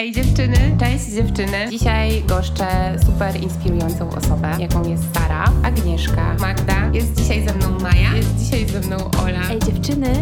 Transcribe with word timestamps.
Ej 0.00 0.12
dziewczyny, 0.12 0.76
cześć 0.80 1.04
dziewczyny. 1.04 1.70
Dzisiaj 1.70 2.22
goszczę 2.22 2.66
super 3.06 3.42
inspirującą 3.42 4.10
osobę, 4.10 4.56
jaką 4.58 4.88
jest 4.88 5.02
Sara, 5.14 5.44
Agnieszka, 5.62 6.36
Magda. 6.40 6.90
Jest 6.92 7.20
dzisiaj 7.20 7.48
ze 7.48 7.54
mną 7.54 7.78
Maja, 7.80 8.16
jest 8.16 8.36
dzisiaj 8.36 8.68
ze 8.68 8.80
mną 8.80 8.96
Ola. 9.22 9.50
Ej 9.50 9.58
dziewczyny. 9.58 10.12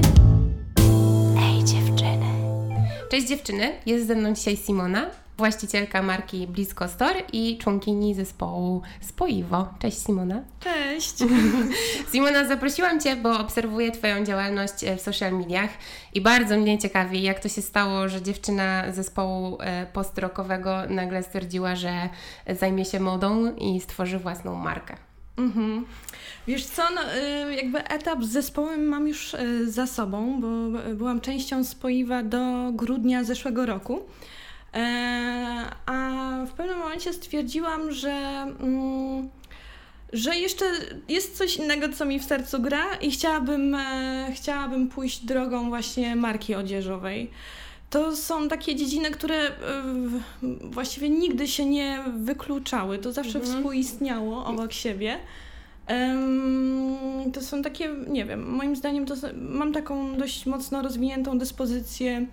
Ej 1.42 1.64
dziewczyny. 1.64 2.26
Cześć 3.10 3.28
dziewczyny, 3.28 3.72
jest 3.86 4.06
ze 4.06 4.14
mną 4.14 4.34
dzisiaj 4.34 4.56
Simona, 4.56 5.06
właścicielka 5.38 6.02
marki 6.02 6.46
Blisko 6.46 6.88
Store 6.88 7.20
i 7.32 7.58
członkini 7.58 8.14
zespołu 8.14 8.82
Spoiwo. 9.00 9.68
Cześć 9.78 9.98
Simona. 10.06 10.42
Cześć. 10.60 11.14
Simona, 12.12 12.48
zaprosiłam 12.48 13.00
Cię, 13.00 13.16
bo 13.16 13.40
obserwuję 13.40 13.90
Twoją 13.90 14.24
działalność 14.24 14.84
e, 14.84 14.96
w 14.96 15.00
social 15.00 15.32
mediach 15.32 15.70
i 16.14 16.20
bardzo 16.20 16.56
mnie 16.56 16.78
ciekawi, 16.78 17.22
jak 17.22 17.40
to 17.40 17.48
się 17.48 17.62
stało, 17.62 18.08
że 18.08 18.22
dziewczyna 18.22 18.92
zespołu 18.92 19.58
e, 19.60 19.86
post-rockowego 19.86 20.76
nagle 20.88 21.22
stwierdziła, 21.22 21.76
że 21.76 22.08
zajmie 22.60 22.84
się 22.84 23.00
modą 23.00 23.56
i 23.56 23.80
stworzy 23.80 24.18
własną 24.18 24.54
markę. 24.54 24.96
Mhm. 25.36 25.84
Wiesz 26.46 26.66
co, 26.66 26.82
no, 26.94 27.00
y, 27.14 27.54
jakby 27.54 27.84
etap 27.84 28.24
z 28.24 28.28
zespołem 28.28 28.86
mam 28.86 29.08
już 29.08 29.34
y, 29.34 29.70
za 29.70 29.86
sobą, 29.86 30.40
bo 30.40 30.48
byłam 30.94 31.20
częścią 31.20 31.64
Spoiwa 31.64 32.22
do 32.22 32.72
grudnia 32.72 33.24
zeszłego 33.24 33.66
roku. 33.66 34.00
E, 34.74 35.64
a 35.86 36.10
w 36.46 36.52
pewnym 36.52 36.78
momencie 36.78 37.12
stwierdziłam, 37.12 37.92
że, 37.92 38.12
mm, 38.60 39.28
że 40.12 40.36
jeszcze 40.36 40.64
jest 41.08 41.38
coś 41.38 41.56
innego, 41.56 41.88
co 41.88 42.04
mi 42.04 42.20
w 42.20 42.24
sercu 42.24 42.62
gra 42.62 42.94
i 42.94 43.10
chciałabym, 43.10 43.74
e, 43.74 44.32
chciałabym 44.34 44.88
pójść 44.88 45.24
drogą 45.24 45.68
właśnie 45.68 46.16
marki 46.16 46.54
odzieżowej. 46.54 47.30
To 47.90 48.16
są 48.16 48.48
takie 48.48 48.76
dziedziny, 48.76 49.10
które 49.10 49.36
e, 49.36 49.52
właściwie 50.60 51.10
nigdy 51.10 51.48
się 51.48 51.64
nie 51.64 52.04
wykluczały. 52.16 52.98
To 52.98 53.12
zawsze 53.12 53.38
mhm. 53.38 53.56
współistniało 53.56 54.46
obok 54.46 54.72
siebie. 54.72 55.18
To 57.32 57.40
są 57.42 57.62
takie, 57.62 57.88
nie 58.08 58.24
wiem, 58.24 58.50
moim 58.50 58.76
zdaniem 58.76 59.06
to, 59.06 59.14
mam 59.34 59.72
taką 59.72 60.16
dość 60.16 60.46
mocno 60.46 60.82
rozwiniętą 60.82 61.38
dyspozycję 61.38 62.26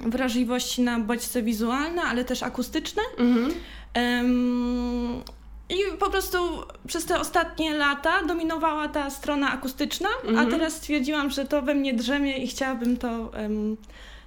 wrażliwości 0.00 0.82
na 0.82 1.00
bodźce 1.00 1.42
wizualne, 1.42 2.02
ale 2.02 2.24
też 2.24 2.42
akustyczne. 2.42 3.02
Mhm. 3.18 3.52
Um, 3.96 5.22
I 5.68 5.98
po 5.98 6.10
prostu 6.10 6.38
przez 6.86 7.04
te 7.04 7.20
ostatnie 7.20 7.74
lata 7.74 8.24
dominowała 8.26 8.88
ta 8.88 9.10
strona 9.10 9.52
akustyczna, 9.52 10.08
mhm. 10.24 10.48
a 10.48 10.50
teraz 10.50 10.72
stwierdziłam, 10.72 11.30
że 11.30 11.44
to 11.44 11.62
we 11.62 11.74
mnie 11.74 11.94
drzemie 11.94 12.36
i 12.36 12.46
chciałabym 12.46 12.96
to, 12.96 13.30
um, 13.38 13.76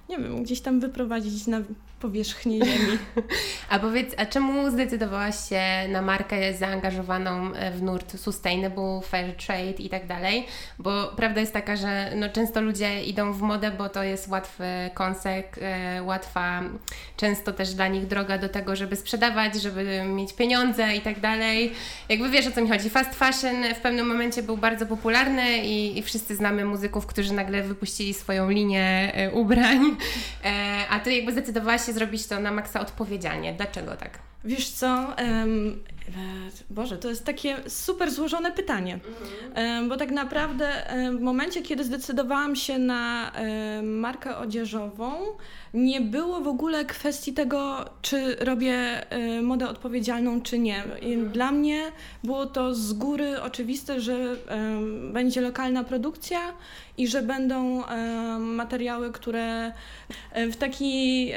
nie 0.08 0.18
wiem, 0.18 0.42
gdzieś 0.42 0.60
tam 0.60 0.80
wyprowadzić 0.80 1.46
na 1.46 1.60
powierzchnię 2.00 2.64
ziemi. 2.64 2.98
a 3.70 3.78
powiedz, 3.78 4.14
a 4.16 4.26
czemu 4.26 4.70
zdecydowałaś 4.70 5.48
się 5.48 5.62
na 5.88 6.02
markę 6.02 6.54
zaangażowaną 6.54 7.54
e, 7.54 7.70
w 7.70 7.82
nurt 7.82 8.20
sustainable, 8.20 9.00
fair 9.02 9.36
trade 9.36 9.70
i 9.78 9.88
tak 9.88 10.06
dalej? 10.06 10.46
Bo 10.78 11.12
prawda 11.16 11.40
jest 11.40 11.52
taka, 11.52 11.76
że 11.76 12.12
no, 12.16 12.28
często 12.28 12.60
ludzie 12.60 13.04
idą 13.04 13.32
w 13.32 13.42
modę, 13.42 13.70
bo 13.70 13.88
to 13.88 14.02
jest 14.02 14.28
łatwy 14.28 14.64
konsek, 14.94 15.58
e, 15.62 16.02
łatwa, 16.02 16.62
często 17.16 17.52
też 17.52 17.74
dla 17.74 17.88
nich 17.88 18.06
droga 18.06 18.38
do 18.38 18.48
tego, 18.48 18.76
żeby 18.76 18.96
sprzedawać, 18.96 19.54
żeby 19.54 20.02
mieć 20.04 20.32
pieniądze 20.32 20.96
i 20.96 21.00
tak 21.00 21.20
dalej. 21.20 21.72
Jakby 22.08 22.30
wiesz 22.30 22.46
o 22.46 22.50
co 22.50 22.60
mi 22.60 22.68
chodzi. 22.68 22.90
Fast 22.90 23.14
fashion 23.14 23.74
w 23.74 23.80
pewnym 23.80 24.06
momencie 24.06 24.42
był 24.42 24.56
bardzo 24.56 24.86
popularny 24.86 25.58
i, 25.58 25.98
i 25.98 26.02
wszyscy 26.02 26.36
znamy 26.36 26.64
muzyków, 26.64 27.06
którzy 27.06 27.32
nagle 27.34 27.62
wypuścili 27.62 28.14
swoją 28.14 28.50
linię 28.50 29.12
e, 29.14 29.30
ubrań, 29.30 29.96
a 30.90 31.00
ty 31.00 31.14
jakby 31.14 31.32
zdecydowałaś 31.32 31.85
się 31.86 31.92
zrobić 31.92 32.26
to 32.26 32.40
na 32.40 32.50
maksa 32.52 32.80
odpowiedzialnie. 32.80 33.52
Dlaczego 33.52 33.96
tak? 33.96 34.18
Wiesz 34.44 34.70
co, 34.70 35.16
Boże, 36.70 36.98
to 36.98 37.08
jest 37.08 37.24
takie 37.24 37.56
super 37.68 38.10
złożone 38.10 38.52
pytanie, 38.52 38.98
mhm. 39.48 39.88
bo 39.88 39.96
tak 39.96 40.10
naprawdę 40.10 40.68
w 41.18 41.20
momencie, 41.20 41.62
kiedy 41.62 41.84
zdecydowałam 41.84 42.56
się 42.56 42.78
na 42.78 43.32
markę 43.82 44.36
odzieżową, 44.36 45.12
nie 45.74 46.00
było 46.00 46.40
w 46.40 46.48
ogóle 46.48 46.84
kwestii 46.84 47.32
tego, 47.32 47.84
czy 48.02 48.36
robię 48.40 49.06
modę 49.42 49.68
odpowiedzialną, 49.68 50.40
czy 50.40 50.58
nie. 50.58 50.84
Mhm. 50.84 51.30
Dla 51.30 51.52
mnie 51.52 51.82
było 52.24 52.46
to 52.46 52.74
z 52.74 52.92
góry 52.92 53.42
oczywiste, 53.42 54.00
że 54.00 54.36
będzie 55.12 55.40
lokalna 55.40 55.84
produkcja 55.84 56.38
i 56.98 57.08
że 57.08 57.22
będą 57.22 57.82
materiały, 58.38 59.12
które 59.12 59.72
w 60.34 60.56
taki 60.56 61.32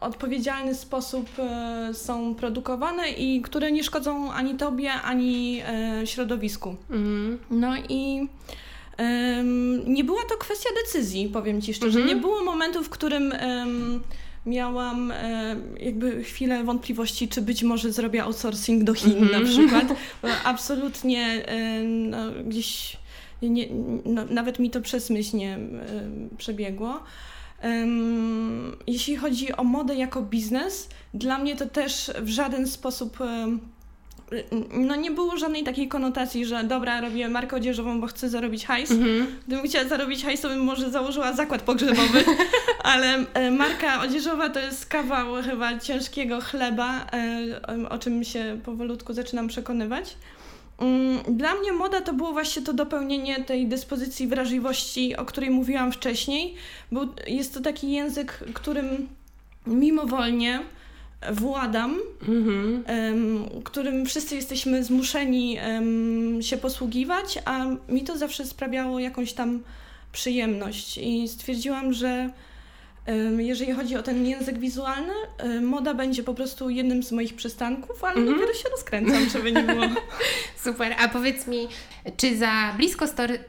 odpowiedzialny 0.00 0.74
sposób 0.74 1.28
e, 1.38 1.94
są 1.94 2.34
produkowane 2.34 3.10
i 3.10 3.42
które 3.42 3.57
nie 3.72 3.84
szkodzą 3.84 4.32
ani 4.32 4.54
tobie, 4.54 4.92
ani 4.92 5.62
e, 5.66 6.06
środowisku. 6.06 6.76
Mhm. 6.90 7.38
No 7.50 7.76
i 7.88 8.28
nie 9.86 10.04
była 10.04 10.22
to 10.28 10.36
kwestia 10.36 10.70
decyzji, 10.84 11.28
powiem 11.28 11.62
ci 11.62 11.74
szczerze. 11.74 11.98
Mhm. 11.98 12.16
Nie 12.16 12.22
było 12.22 12.44
momentu, 12.44 12.84
w 12.84 12.88
którym 12.88 13.32
miałam 14.48 15.10
e, 15.10 15.56
jakby 15.80 16.24
chwilę 16.24 16.64
wątpliwości, 16.64 17.28
czy 17.28 17.42
być 17.42 17.62
może 17.62 17.92
zrobię 17.92 18.22
outsourcing 18.22 18.84
do 18.84 18.94
Chin 18.94 19.16
mm 19.16 19.28
-hmm. 19.28 19.32
na 19.32 19.40
przykład. 19.40 19.98
Absolutnie 20.44 21.44
e, 21.46 21.82
no, 21.84 22.18
gdzieś 22.46 22.96
nie, 23.42 23.66
no, 24.04 24.24
nawet 24.30 24.58
mi 24.58 24.70
to 24.70 24.80
przez 24.80 25.10
myśl 25.10 25.36
nie 25.36 25.54
e, 25.54 25.58
przebiegło. 26.38 27.02
Jeśli 28.86 29.16
chodzi 29.16 29.52
o 29.52 29.64
modę 29.64 29.94
jako 29.94 30.22
biznes, 30.22 30.88
dla 31.14 31.38
mnie 31.38 31.56
to 31.56 31.66
też 31.66 32.10
w 32.20 32.28
żaden 32.28 32.66
sposób 32.66 33.18
no 34.72 34.96
nie 34.96 35.10
było 35.10 35.36
żadnej 35.36 35.64
takiej 35.64 35.88
konotacji, 35.88 36.46
że 36.46 36.64
dobra, 36.64 37.00
robię 37.00 37.28
markę 37.28 37.56
odzieżową, 37.56 38.00
bo 38.00 38.06
chcę 38.06 38.28
zarobić 38.28 38.66
hajs. 38.66 38.90
Mhm. 38.90 39.26
Gdybym 39.46 39.66
chciała 39.66 39.88
zarobić 39.88 40.24
hajs, 40.24 40.40
to 40.40 40.48
bym 40.48 40.64
może 40.64 40.90
założyła 40.90 41.32
zakład 41.32 41.62
pogrzebowy, 41.62 42.24
ale 42.92 43.24
e, 43.34 43.50
marka 43.50 44.02
odzieżowa 44.02 44.48
to 44.48 44.60
jest 44.60 44.86
kawał 44.86 45.42
chyba 45.42 45.78
ciężkiego 45.78 46.40
chleba, 46.40 47.06
e, 47.12 47.88
o 47.88 47.98
czym 47.98 48.24
się 48.24 48.60
powolutku 48.64 49.12
zaczynam 49.12 49.48
przekonywać. 49.48 50.16
Mm, 50.78 51.36
dla 51.36 51.54
mnie 51.54 51.72
moda 51.72 52.00
to 52.00 52.12
było 52.12 52.32
właśnie 52.32 52.62
to 52.62 52.72
dopełnienie 52.72 53.44
tej 53.44 53.66
dyspozycji 53.66 54.26
wrażliwości, 54.26 55.16
o 55.16 55.24
której 55.24 55.50
mówiłam 55.50 55.92
wcześniej, 55.92 56.54
bo 56.92 57.06
jest 57.26 57.54
to 57.54 57.60
taki 57.60 57.92
język, 57.92 58.44
którym 58.54 59.08
mimowolnie 59.66 60.60
władam, 61.32 61.98
mhm. 62.28 62.84
którym 63.64 64.06
wszyscy 64.06 64.36
jesteśmy 64.36 64.84
zmuszeni 64.84 65.58
się 66.40 66.56
posługiwać, 66.56 67.38
a 67.44 67.66
mi 67.88 68.04
to 68.04 68.18
zawsze 68.18 68.46
sprawiało 68.46 68.98
jakąś 68.98 69.32
tam 69.32 69.62
przyjemność 70.12 70.98
i 70.98 71.28
stwierdziłam, 71.28 71.92
że 71.92 72.30
jeżeli 73.38 73.72
chodzi 73.72 73.96
o 73.96 74.02
ten 74.02 74.26
język 74.26 74.58
wizualny, 74.58 75.12
moda 75.62 75.94
będzie 75.94 76.22
po 76.22 76.34
prostu 76.34 76.70
jednym 76.70 77.02
z 77.02 77.12
moich 77.12 77.34
przystanków, 77.34 78.04
ale 78.04 78.14
mm 78.14 78.28
-hmm. 78.28 78.32
dopiero 78.32 78.54
się 78.54 78.68
rozkręcam, 78.68 79.28
żeby 79.28 79.52
nie 79.52 79.62
było. 79.62 79.84
Super. 80.64 80.94
A 80.98 81.08
powiedz 81.08 81.46
mi, 81.46 81.68
czy 82.16 82.36
za 82.36 82.74
blisko 82.76 83.06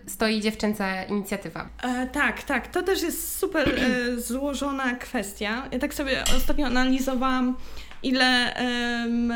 stoi 0.08 0.42
dziewczęca 0.42 1.03
inicjatywa? 1.03 1.69
E, 1.84 2.08
tak, 2.08 2.44
tak. 2.44 2.68
To 2.68 2.84
też 2.84 3.02
jest 3.02 3.40
super 3.40 3.69
e, 3.69 4.19
złożona 4.19 4.96
kwestia. 4.96 5.69
Ja 5.72 5.80
tak 5.80 5.94
sobie 5.94 6.24
ostatnio 6.38 6.68
analizowałam 6.68 7.56
ile 8.03 8.56
um, 8.56 9.34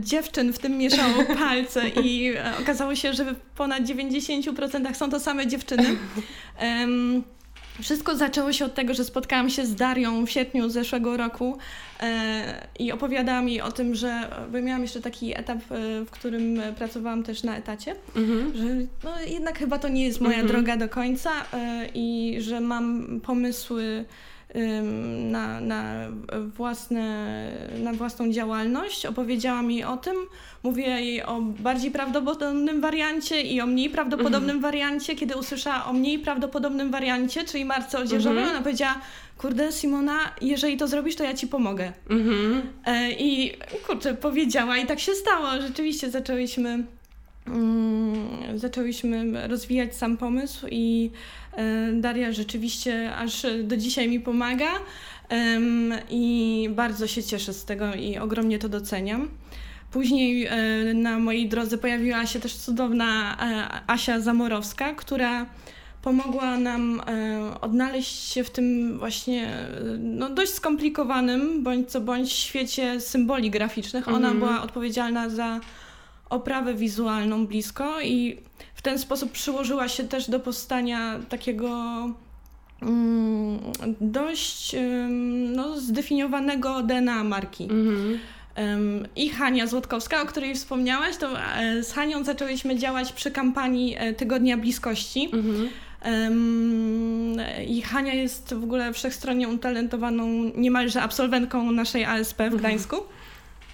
dziewczyn 0.00 0.52
w 0.52 0.58
tym 0.58 0.78
mieszało 0.78 1.24
palce 1.38 1.88
i 1.88 2.32
okazało 2.60 2.94
się, 2.94 3.12
że 3.12 3.34
w 3.34 3.36
ponad 3.56 3.82
90% 3.82 4.94
są 4.94 5.10
to 5.10 5.20
same 5.20 5.46
dziewczyny. 5.46 5.96
Um, 6.62 7.24
wszystko 7.82 8.16
zaczęło 8.16 8.52
się 8.52 8.64
od 8.64 8.74
tego, 8.74 8.94
że 8.94 9.04
spotkałam 9.04 9.50
się 9.50 9.66
z 9.66 9.74
Darią 9.74 10.26
w 10.26 10.30
sierpniu 10.30 10.68
zeszłego 10.68 11.16
roku 11.16 11.58
e, 12.00 12.68
i 12.78 12.92
opowiadałam 12.92 13.48
jej 13.48 13.60
o 13.60 13.72
tym, 13.72 13.94
że 13.94 14.28
bo 14.52 14.60
miałam 14.60 14.82
jeszcze 14.82 15.00
taki 15.00 15.38
etap, 15.38 15.58
e, 15.58 16.04
w 16.04 16.10
którym 16.10 16.60
pracowałam 16.76 17.22
też 17.22 17.42
na 17.42 17.56
etacie, 17.56 17.94
mhm. 18.16 18.56
że 18.56 18.64
no, 19.04 19.20
jednak 19.26 19.58
chyba 19.58 19.78
to 19.78 19.88
nie 19.88 20.04
jest 20.04 20.20
moja 20.20 20.40
mhm. 20.40 20.48
droga 20.48 20.76
do 20.76 20.88
końca 20.88 21.30
e, 21.52 21.86
i 21.94 22.36
że 22.40 22.60
mam 22.60 23.20
pomysły 23.20 24.04
na, 25.30 25.60
na, 25.60 26.06
własne, 26.56 27.52
na 27.78 27.92
własną 27.92 28.32
działalność. 28.32 29.06
Opowiedziała 29.06 29.62
mi 29.62 29.84
o 29.84 29.96
tym. 29.96 30.16
Mówię 30.62 30.82
jej 30.82 31.22
o 31.22 31.40
bardziej 31.40 31.90
prawdopodobnym 31.90 32.80
wariancie 32.80 33.40
i 33.40 33.60
o 33.60 33.66
mniej 33.66 33.90
prawdopodobnym 33.90 34.56
mhm. 34.56 34.60
wariancie. 34.60 35.16
Kiedy 35.16 35.36
usłyszała 35.36 35.84
o 35.84 35.92
mniej 35.92 36.18
prawdopodobnym 36.18 36.90
wariancie, 36.90 37.44
czyli 37.44 37.64
marce 37.64 37.98
odzieżowej, 37.98 38.38
mhm. 38.38 38.56
ona 38.56 38.64
powiedziała 38.64 38.94
kurde 39.38 39.72
Simona, 39.72 40.18
jeżeli 40.40 40.76
to 40.76 40.88
zrobisz, 40.88 41.16
to 41.16 41.24
ja 41.24 41.34
ci 41.34 41.46
pomogę. 41.46 41.92
Mhm. 42.10 42.62
E, 42.86 43.12
I 43.12 43.52
kurczę, 43.86 44.14
powiedziała 44.14 44.76
i 44.78 44.86
tak 44.86 45.00
się 45.00 45.14
stało. 45.14 45.46
Rzeczywiście 45.60 46.10
zaczęłyśmy 46.10 46.70
Mm, 46.70 46.86
zaczęłyśmy 48.54 49.48
rozwijać 49.48 49.96
sam 49.96 50.16
pomysł 50.16 50.66
i 50.70 51.10
e, 51.52 51.92
Daria 51.92 52.32
rzeczywiście 52.32 53.16
aż 53.16 53.46
do 53.62 53.76
dzisiaj 53.76 54.08
mi 54.08 54.20
pomaga. 54.20 54.70
i 56.10 56.68
bardzo 56.74 57.06
się 57.06 57.22
cieszę 57.22 57.52
z 57.52 57.64
tego 57.64 57.94
i 57.94 58.18
ogromnie 58.18 58.58
to 58.58 58.68
doceniam. 58.68 59.28
Później 59.92 60.46
e, 60.46 60.94
na 60.94 61.18
mojej 61.18 61.48
drodze 61.48 61.78
pojawiła 61.78 62.26
się 62.26 62.40
też 62.40 62.56
cudowna 62.56 63.36
e, 63.40 63.90
Asia 63.90 64.20
Zamorowska, 64.20 64.94
która 64.94 65.46
pomogła 66.02 66.56
nam 66.56 67.02
odnaleźć 67.60 68.32
się 68.32 68.44
w 68.44 68.50
tym 68.50 68.98
właśnie 68.98 69.56
no, 69.98 70.30
dość 70.30 70.52
skomplikowanym, 70.52 71.62
bądź 71.62 71.90
co 71.90 72.00
bądź 72.00 72.32
świecie 72.32 73.00
symboli 73.00 73.50
graficznych. 73.50 74.08
Ona 74.08 74.16
mhm. 74.16 74.38
była 74.38 74.62
odpowiedzialna 74.62 75.28
za 75.28 75.60
oprawę 76.30 76.74
wizualną 76.74 77.46
blisko 77.46 78.00
i 78.00 78.38
w 78.74 78.82
ten 78.82 78.98
sposób 78.98 79.32
przyłożyła 79.32 79.88
się 79.88 80.04
też 80.04 80.30
do 80.30 80.40
powstania 80.40 81.20
takiego 81.28 81.68
mm, 82.82 83.58
dość 84.00 84.76
no, 85.54 85.80
zdefiniowanego 85.80 86.82
DNA 86.82 87.24
marki. 87.24 87.64
Mhm. 87.64 88.18
I 89.16 89.30
Hania 89.30 89.66
Złotkowska, 89.66 90.22
o 90.22 90.26
której 90.26 90.54
wspomniałaś, 90.54 91.16
to 91.16 91.40
e, 91.40 91.82
z 91.82 91.92
Hanią 91.92 92.24
zaczęłyśmy 92.24 92.76
działać 92.76 93.12
przy 93.12 93.30
kampanii 93.30 93.96
e, 93.98 94.14
Tygodnia 94.14 94.56
Bliskości. 94.56 95.28
Mhm. 95.32 95.68
I 97.68 97.82
Hania 97.82 98.14
jest 98.14 98.54
w 98.54 98.64
ogóle 98.64 98.92
wszechstronnie 98.92 99.48
utalentowaną, 99.48 100.26
niemalże 100.56 101.02
absolwentką 101.02 101.72
naszej 101.72 102.04
ASP 102.04 102.36
w 102.36 102.40
mhm. 102.40 102.58
Gdańsku. 102.58 102.96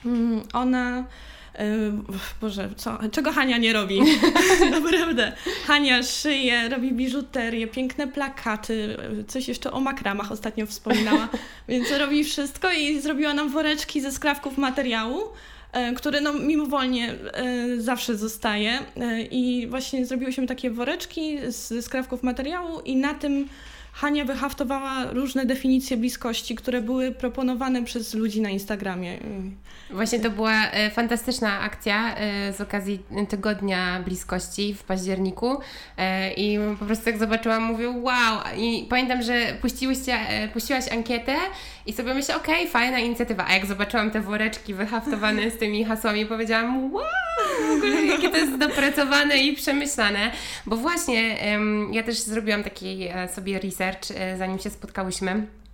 Mhm. 0.05 0.43
Ona 0.53 1.05
Boże, 2.41 2.69
co, 2.77 2.99
czego 3.13 3.33
Hania 3.33 3.59
nie 3.59 3.73
robi? 3.73 4.01
Naprawdę. 4.71 5.33
Hania 5.67 6.03
szyje, 6.03 6.69
robi 6.69 6.93
biżuterię, 6.93 7.67
piękne 7.67 8.07
plakaty, 8.07 8.97
coś 9.29 9.49
jeszcze 9.49 9.73
o 9.73 9.81
makramach 9.81 10.33
ostatnio 10.33 10.67
wspominała, 10.67 11.29
więc 11.69 11.91
robi 11.91 12.25
wszystko 12.25 12.73
i 12.73 13.01
zrobiła 13.01 13.35
nam 13.35 13.51
woreczki 13.51 14.01
ze 14.01 14.13
skrawków 14.13 14.59
materiału 14.59 15.21
e, 15.73 15.93
który 15.95 16.21
no, 16.21 16.33
mimowolnie 16.33 17.15
e, 17.33 17.81
zawsze 17.81 18.17
zostaje. 18.17 18.79
E, 18.97 19.23
I 19.23 19.67
właśnie 19.67 20.07
zrobiłyśmy 20.07 20.47
takie 20.47 20.71
woreczki 20.71 21.39
ze 21.49 21.83
skrawków 21.83 22.23
materiału 22.23 22.81
i 22.81 22.97
na 22.97 23.15
tym 23.15 23.49
Hania 23.97 24.25
wyhaftowała 24.25 25.05
różne 25.13 25.47
definicje 25.47 25.97
bliskości, 25.97 26.55
które 26.55 26.83
były 26.83 27.13
proponowane 27.13 27.85
przez 27.85 28.15
ludzi 28.15 28.41
na 28.41 28.51
Instagramie. 28.51 29.19
Właśnie 29.91 30.21
to 30.21 30.31
była 30.31 30.71
e, 30.71 30.91
fantastyczna 30.91 31.61
akcja 31.61 32.17
e, 32.17 32.53
z 32.53 32.61
okazji 32.61 33.03
Tygodnia 33.29 34.03
Bliskości 34.05 34.75
w 34.75 34.85
październiku. 34.85 35.59
E, 35.97 36.33
i 36.33 36.59
po 36.79 36.85
prostu 36.85 37.11
jak 37.11 37.19
zobaczyłam, 37.19 37.63
mówię 37.63 37.89
wow! 37.89 38.39
I 38.57 38.87
pamiętam, 38.91 39.23
że 39.23 39.57
puściłyście, 39.61 40.19
puściłaś 40.53 40.93
ankietę 40.93 41.37
i 41.87 41.93
sobie 41.93 42.15
myślę, 42.15 42.37
okej, 42.37 42.61
okay, 42.61 42.69
fajna 42.69 42.99
inicjatywa, 42.99 43.47
a 43.49 43.53
jak 43.53 43.67
zobaczyłam 43.67 44.11
te 44.11 44.21
woreczki 44.21 44.75
wyhaftowane 44.75 45.51
z 45.51 45.59
tymi 45.59 45.85
hasłami, 45.85 46.27
powiedziałam 46.27 46.93
wow, 46.93 47.05
w 47.69 47.77
ogóle 47.77 48.07
jakie 48.07 48.31
to 48.31 48.37
jest 48.37 48.57
dopracowane 48.59 49.39
i 49.39 49.57
przemyślane, 49.57 50.31
bo 50.67 50.77
właśnie 50.77 51.37
ja 51.93 52.03
też 52.03 52.19
zrobiłam 52.19 52.65
taki 52.65 53.09
sobie 53.35 53.59
research, 53.59 54.09
zanim 54.39 54.59
się 54.59 54.71
spotkałyśmy. 54.71 55.31
E, 55.31 55.66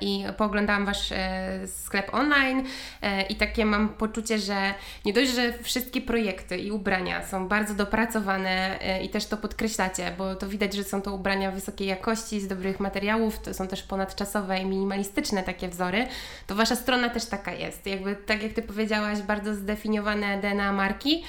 i 0.00 0.24
pooglądałam 0.36 0.86
Wasz 0.86 1.12
e, 1.12 1.66
sklep 1.66 2.14
online 2.14 2.64
e, 3.02 3.22
i 3.22 3.36
takie 3.36 3.64
mam 3.64 3.88
poczucie, 3.88 4.38
że 4.38 4.74
nie 5.04 5.12
dość, 5.12 5.30
że 5.30 5.52
wszystkie 5.62 6.00
projekty 6.00 6.58
i 6.58 6.70
ubrania 6.70 7.26
są 7.26 7.48
bardzo 7.48 7.74
dopracowane 7.74 8.78
i 9.02 9.08
też 9.08 9.26
to 9.26 9.36
podkreślacie, 9.36 10.12
bo 10.18 10.34
to 10.34 10.48
widać, 10.48 10.74
że 10.74 10.84
są 10.84 11.02
to 11.02 11.14
ubrania 11.14 11.50
wysokiej 11.50 11.88
jakości, 11.88 12.40
z 12.40 12.48
dobrych 12.48 12.80
materiałów, 12.80 13.38
to 13.38 13.54
są 13.54 13.68
też 13.68 13.82
ponadczasowe 13.82 14.58
i 14.60 14.66
minimalistyczne 14.66 15.42
takie 15.42 15.68
wzory, 15.68 16.06
to 16.46 16.54
Wasza 16.54 16.76
strona 16.76 17.08
też 17.08 17.24
taka 17.24 17.52
jest. 17.52 17.86
Jakby 17.86 18.16
tak 18.16 18.42
jak 18.42 18.52
Ty 18.52 18.62
powiedziałaś, 18.62 19.18
bardzo 19.22 19.54
zdefiniowane 19.54 20.40
DNA 20.40 20.72
marki 20.72 21.24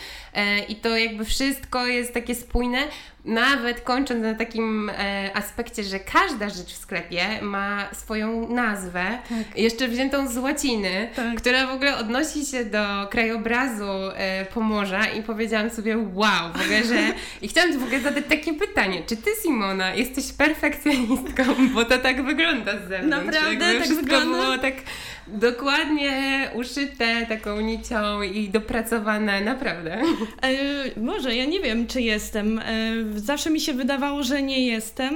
i 0.68 0.76
to 0.76 0.98
jakby 0.98 1.26
wszystko 1.26 1.88
jest 1.88 2.14
takie 2.14 2.36
spójne, 2.36 2.80
nawet 3.26 3.82
kończąc 3.82 4.24
na 4.24 4.34
takim 4.34 4.90
e, 4.90 5.32
aspekcie, 5.34 5.84
że 5.84 6.00
każda 6.00 6.50
rzecz 6.50 6.74
w 6.74 6.78
sklepie 6.78 7.42
ma 7.42 7.90
swoją 8.10 8.50
nazwę, 8.50 9.06
tak. 9.30 9.58
jeszcze 9.58 9.88
wziętą 9.88 10.28
z 10.28 10.38
łaciny, 10.38 11.10
tak. 11.16 11.38
która 11.38 11.68
w 11.68 11.72
ogóle 11.72 11.98
odnosi 11.98 12.46
się 12.46 12.66
do 12.66 13.08
krajobrazu 13.10 13.92
e, 14.16 14.46
Pomorza 14.46 15.06
i 15.06 15.24
powiedziałam 15.24 15.70
sobie 15.70 15.98
wow, 15.98 16.54
w 16.54 16.62
ogóle, 16.62 16.84
że 16.84 16.98
i 17.42 17.48
chciałam 17.48 17.80
w 17.80 17.84
ogóle 17.84 18.00
zadać 18.00 18.24
takie 18.30 18.54
pytanie, 18.54 19.04
czy 19.08 19.18
Ty 19.18 19.32
Simona 19.42 19.96
jesteś 19.96 20.34
perfekcjonistką, 20.34 21.44
bo 21.74 21.86
to 21.86 21.98
tak 21.98 22.26
wygląda 22.26 22.72
z 22.72 22.90
zewnątrz. 22.90 23.26
Naprawdę 23.26 23.80
tak 23.80 23.88
wygląda? 23.88 24.38
było 24.38 24.58
tak 24.58 24.74
dokładnie 25.28 26.12
uszyte 26.54 27.26
taką 27.26 27.62
nicią 27.62 28.22
i 28.22 28.50
dopracowane, 28.50 29.42
naprawdę. 29.42 30.02
E, 30.42 31.00
może, 31.02 31.36
ja 31.36 31.46
nie 31.46 31.60
wiem, 31.60 31.88
czy 31.88 32.02
jestem. 32.02 32.60
E, 32.60 32.64
zawsze 33.16 33.50
mi 33.50 33.62
się 33.62 33.74
wydawało, 33.74 34.24
że 34.24 34.42
nie 34.42 34.68
jestem, 34.68 35.16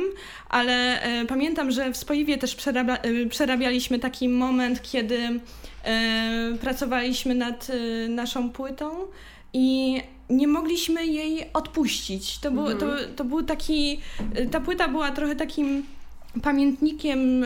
ale 0.53 1.01
e, 1.01 1.25
pamiętam, 1.25 1.71
że 1.71 1.91
w 1.91 1.97
Spoiwie 1.97 2.37
też 2.37 2.55
przerabia, 2.55 2.97
e, 2.97 3.25
przerabialiśmy 3.25 3.99
taki 3.99 4.29
moment, 4.29 4.81
kiedy 4.81 5.39
e, 5.83 6.57
pracowaliśmy 6.61 7.35
nad 7.35 7.67
naszą 8.09 8.49
płytą 8.49 8.91
i 9.53 9.97
nie 10.29 10.47
mogliśmy 10.47 11.05
jej 11.05 11.45
odpuścić. 11.53 12.39
To, 12.39 12.51
był, 12.51 12.65
to, 12.65 12.85
mhm. 12.85 13.15
to 13.15 13.23
był 13.23 13.43
taki, 13.43 13.99
ta 14.51 14.59
płyta 14.59 14.87
była 14.87 15.11
trochę 15.11 15.35
takim 15.35 15.83
pamiętnikiem 16.43 17.45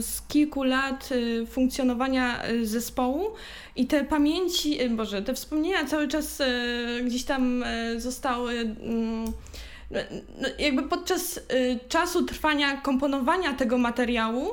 z 0.00 0.22
kilku 0.28 0.62
lat 0.62 1.08
funkcjonowania 1.50 2.42
zespołu 2.62 3.26
i 3.76 3.86
te 3.86 4.04
pamięci, 4.04 4.78
Boże, 4.90 5.22
te 5.22 5.34
wspomnienia 5.34 5.84
cały 5.84 6.08
czas 6.08 6.42
gdzieś 7.04 7.24
tam 7.24 7.64
zostały 7.96 8.52
mm, 8.52 9.32
jakby 10.58 10.82
podczas 10.82 11.40
czasu 11.88 12.24
trwania 12.24 12.76
komponowania 12.76 13.52
tego 13.52 13.78
materiału 13.78 14.48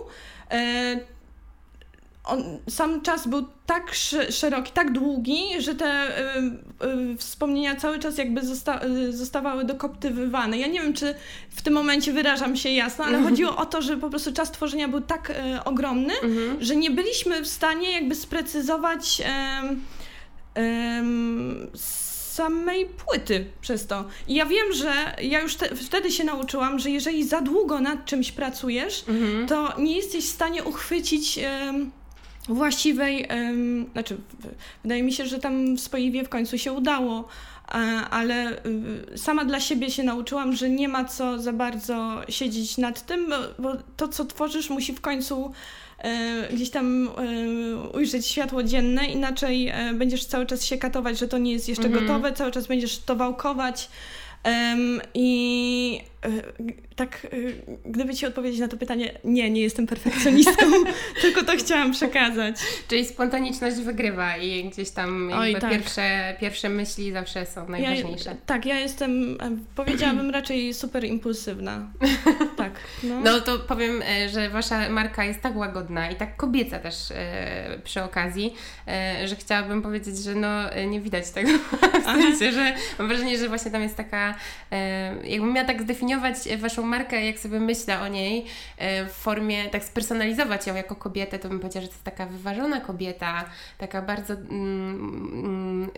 on, 2.26 2.44
sam 2.70 3.02
czas 3.02 3.28
był 3.28 3.46
tak 3.66 3.92
szeroki, 4.30 4.72
tak 4.72 4.92
długi, 4.92 5.42
że 5.60 5.76
te 5.76 6.20
y, 6.20 6.42
y, 7.14 7.18
wspomnienia 7.18 7.76
cały 7.76 8.00
czas 8.00 8.18
jakby 8.18 8.46
zosta 8.46 8.86
y, 8.86 9.14
zostawały 9.14 9.64
dokoptywywane. 9.64 10.58
Ja 10.58 10.68
nie 10.68 10.82
wiem, 10.82 10.94
czy 10.94 11.16
w 11.50 11.62
tym 11.62 11.74
momencie 11.74 12.14
wyrażam 12.14 12.56
się 12.56 12.70
jasno, 12.70 13.06
ale 13.06 13.18
mm 13.18 13.26
-hmm. 13.26 13.30
chodziło 13.30 13.58
o 13.58 13.66
to, 13.66 13.82
że 13.82 13.98
po 13.98 14.10
prostu 14.10 14.34
czas 14.34 14.52
tworzenia 14.52 14.88
był 14.88 15.02
tak 15.02 15.30
y, 15.30 15.64
ogromny, 15.66 16.14
mm 16.24 16.36
-hmm. 16.36 16.56
że 16.60 16.76
nie 16.76 16.92
byliśmy 16.92 17.42
w 17.42 17.48
stanie 17.48 17.92
jakby 17.92 18.16
sprecyzować 18.16 19.22
samej 22.36 22.86
płyty 22.86 23.46
przez 23.62 23.88
to. 23.88 24.06
I 24.28 24.36
ja 24.36 24.46
wiem, 24.46 24.74
że 24.74 25.16
ja 25.22 25.42
już 25.42 25.56
te, 25.56 25.76
wtedy 25.76 26.12
się 26.12 26.24
nauczyłam, 26.24 26.80
że 26.80 26.90
jeżeli 26.90 27.28
za 27.28 27.42
długo 27.42 27.80
nad 27.80 28.06
czymś 28.06 28.32
pracujesz, 28.32 29.04
-hmm. 29.04 29.48
to 29.48 29.82
nie 29.82 29.96
jesteś 29.96 30.26
w 30.26 30.34
stanie 30.34 30.64
uchwycić 30.64 31.40
właściwej, 32.50 33.28
um, 33.30 33.86
znaczy 33.94 34.18
wydaje 34.84 35.04
mi 35.04 35.14
się, 35.14 35.26
że 35.26 35.40
tam 35.40 35.76
w 35.76 35.82
Spoiwie 35.82 36.24
w 36.24 36.30
końcu 36.30 36.58
się 36.58 36.74
udało, 36.74 37.28
ale 38.12 38.66
y, 39.14 39.18
sama 39.18 39.46
dla 39.46 39.60
siebie 39.60 39.92
się 39.92 40.04
nauczyłam, 40.04 40.56
że 40.56 40.70
nie 40.70 40.88
ma 40.88 41.06
co 41.06 41.40
za 41.40 41.54
bardzo 41.54 42.22
siedzieć 42.30 42.78
nad 42.78 43.06
tym, 43.06 43.34
bo, 43.60 43.74
to, 43.98 44.08
co 44.08 44.26
tworzysz, 44.26 44.70
musi 44.70 44.94
w 44.94 45.02
końcu 45.02 45.52
gdzieś 46.54 46.70
tam 46.70 47.08
e, 47.08 47.76
ujrzeć 47.98 48.28
światło 48.28 48.64
dzienne, 48.64 49.06
inaczej 49.06 49.68
e, 49.68 49.94
będziesz 49.94 50.26
cały 50.26 50.46
czas 50.46 50.66
się 50.66 50.78
katować, 50.78 51.20
że 51.20 51.28
to 51.28 51.38
nie 51.38 51.54
jest 51.54 51.70
jeszcze 51.70 51.88
mm. 51.88 52.00
gotowe, 52.00 52.34
cały 52.34 52.52
czas 52.52 52.68
będziesz 52.68 52.98
to 52.98 53.16
wałkować 53.16 53.90
i 55.14 56.02
tak, 56.96 57.28
y, 57.34 57.62
gdyby 57.86 58.14
ci 58.14 58.26
odpowiedzieć 58.26 58.60
na 58.60 58.68
to 58.68 58.78
pytanie, 58.78 59.12
nie, 59.24 59.50
nie 59.50 59.62
jestem 59.62 59.88
perfekcjonistką, 59.88 60.66
tylko 61.22 61.44
to 61.44 61.52
chciałam 61.58 61.92
przekazać. 61.92 62.56
Czyli 62.88 63.06
spontaniczność 63.06 63.76
wygrywa 63.76 64.38
i 64.38 64.70
gdzieś 64.70 64.90
tam 64.90 65.32
Oj, 65.34 65.56
tak. 65.56 65.72
pierwsze, 65.72 66.36
pierwsze 66.40 66.70
myśli 66.70 67.12
zawsze 67.12 67.46
są 67.46 67.70
najważniejsze. 67.70 68.30
Ja, 68.30 68.36
tak, 68.46 68.66
ja 68.66 68.80
jestem, 68.80 69.38
e, 69.42 69.58
powiedziałabym 69.76 70.30
raczej 70.40 70.74
super 70.74 71.04
impulsywna. 71.04 71.88
Tak. 72.56 72.72
No. 73.04 73.22
no 73.22 73.40
to 73.40 73.60
powiem, 73.60 74.02
e, 74.02 74.30
że 74.30 74.50
wasza 74.50 74.90
marka 74.90 75.24
jest 75.24 75.42
tak 75.42 75.56
łagodna 75.56 76.12
i 76.12 76.16
tak 76.16 76.38
kobieca 76.38 76.80
też 76.80 77.12
e, 77.12 77.80
przy 77.84 78.04
okazji, 78.04 78.54
że 79.26 79.36
chciałabym 79.36 79.82
powiedzieć, 79.82 80.18
że 80.18 80.36
no 80.36 80.50
nie 80.88 81.02
widać 81.02 81.32
tego. 81.32 81.50
W 82.02 82.04
sensie, 82.04 82.52
że 82.52 82.74
mam 83.00 83.08
wrażenie, 83.08 83.38
że 83.38 83.48
właśnie 83.48 83.72
tam 83.72 83.82
jest 83.82 83.96
taka, 83.96 84.36
jakbym 85.24 85.54
miała 85.54 85.68
tak 85.68 85.82
zdefiniować 85.82 86.15
waszą 86.58 86.84
markę, 86.84 87.26
jak 87.26 87.40
sobie 87.40 87.60
myślę 87.60 88.00
o 88.00 88.08
niej 88.08 88.46
e, 88.78 89.06
w 89.06 89.12
formie, 89.12 89.70
tak 89.70 89.84
spersonalizować 89.84 90.68
ją 90.68 90.76
jako 90.76 90.96
kobietę, 90.96 91.40
to 91.40 91.50
bym 91.50 91.60
powiedziała, 91.60 91.82
że 91.82 91.88
to 91.88 91.94
jest 91.94 92.04
taka 92.04 92.26
wyważona 92.26 92.82
kobieta, 92.82 93.46
taka 93.78 94.02
bardzo 94.02 94.34
mm, 94.34 94.50
mm 95.44 95.90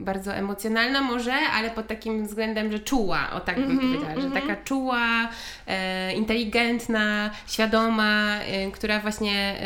bardzo 0.00 0.34
emocjonalna 0.34 1.00
może, 1.00 1.34
ale 1.34 1.70
pod 1.70 1.86
takim 1.86 2.26
względem, 2.26 2.72
że 2.72 2.78
czuła, 2.78 3.30
o 3.32 3.40
tak 3.40 3.56
bym 3.56 3.64
mm 3.64 3.76
-hmm, 3.76 3.80
powiedziała, 3.80 4.12
mm 4.12 4.30
-hmm. 4.30 4.34
że 4.34 4.40
taka 4.40 4.62
czuła, 4.64 5.28
e, 5.66 6.12
inteligentna, 6.12 7.30
świadoma, 7.46 8.40
e, 8.40 8.70
która 8.70 9.00
właśnie 9.00 9.56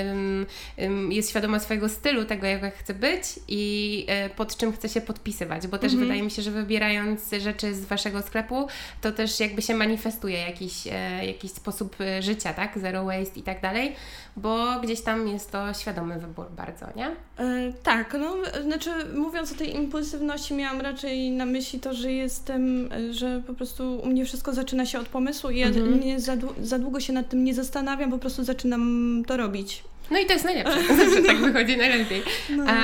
jest 1.11 1.31
świadoma 1.31 1.59
swojego 1.59 1.89
stylu, 1.89 2.25
tego 2.25 2.47
jak 2.47 2.75
chce 2.75 2.95
być 2.95 3.23
i 3.49 4.05
e, 4.09 4.31
pod 4.31 4.57
czym 4.57 4.73
chce 4.73 4.89
się 4.89 5.01
podpisywać, 5.01 5.67
bo 5.67 5.79
też 5.79 5.93
mm 5.93 5.97
-hmm. 5.99 6.07
wydaje 6.07 6.23
mi 6.23 6.31
się, 6.31 6.43
że 6.43 6.51
wybierając 6.51 7.31
rzeczy 7.39 7.75
z 7.75 7.85
Waszego 7.85 8.23
sklepu, 8.23 8.69
to 9.01 9.13
też 9.13 9.41
jakby 9.41 9.63
się 9.63 9.75
manifestuje 9.91 10.39
jakiś, 10.39 10.87
e, 10.87 11.27
jakiś 11.27 11.51
sposób 11.51 11.97
e, 12.01 12.23
życia, 12.23 12.55
tak? 12.55 12.79
Zero 12.79 13.05
waste 13.05 13.41
i 13.41 13.43
tak 13.43 13.61
dalej, 13.61 13.97
bo 14.37 14.81
gdzieś 14.83 15.01
tam 15.01 15.29
jest 15.29 15.51
to 15.51 15.75
świadomy 15.75 16.19
wybór 16.19 16.47
bardzo, 16.57 16.87
nie? 16.97 17.07
E, 17.07 17.73
tak, 17.83 18.17
no 18.21 18.35
znaczy 18.63 18.91
mówiąc 19.15 19.53
o 19.53 19.55
tej 19.55 19.77
impulsywności 19.77 20.55
miałam 20.55 20.81
raczej 20.81 21.31
na 21.31 21.47
myśli 21.47 21.81
to, 21.81 21.95
że 21.95 22.13
jestem, 22.13 22.89
że 23.11 23.43
po 23.47 23.55
prostu 23.55 24.01
u 24.05 24.07
mnie 24.07 24.25
wszystko 24.25 24.53
zaczyna 24.53 24.87
się 24.87 24.99
od 24.99 25.09
pomysłu 25.09 25.51
i 25.51 25.59
ja 25.59 25.67
mhm. 25.67 26.01
nie 26.01 26.21
za, 26.21 26.37
za 26.63 26.79
długo 26.79 27.01
się 27.01 27.13
nad 27.13 27.29
tym 27.29 27.45
nie 27.45 27.55
zastanawiam, 27.55 28.11
po 28.11 28.19
prostu 28.19 28.45
zaczynam 28.45 29.23
to 29.27 29.37
robić. 29.37 29.85
No 30.11 30.19
i 30.19 30.27
to 30.27 30.33
jest 30.33 30.45
najlepsze, 30.45 30.83
zawsze 31.05 31.23
tak 31.23 31.37
wychodzi 31.37 31.77
najlepiej. 31.77 32.23
No. 32.51 32.65
A 32.69 32.75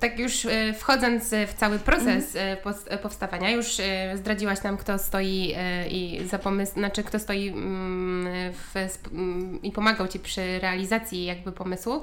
tak 0.00 0.18
już 0.18 0.46
e, 0.46 0.72
wchodząc 0.72 1.34
w 1.46 1.54
cały 1.54 1.78
proces 1.78 2.36
mm. 2.36 2.58
powstawania, 3.02 3.50
już 3.50 3.66
zdradziłaś 4.14 4.62
nam, 4.62 4.76
kto 4.76 4.98
stoi 4.98 5.54
i 5.90 6.20
za 6.26 6.38
pomysł, 6.38 6.72
znaczy 6.72 7.02
kto 7.02 7.18
stoi 7.18 7.48
mm, 7.48 8.52
w, 8.52 8.74
mm, 9.12 9.62
i 9.62 9.72
pomagał 9.72 10.08
Ci 10.08 10.18
przy 10.18 10.58
realizacji 10.58 11.24
jakby 11.24 11.52
pomysłu. 11.52 12.02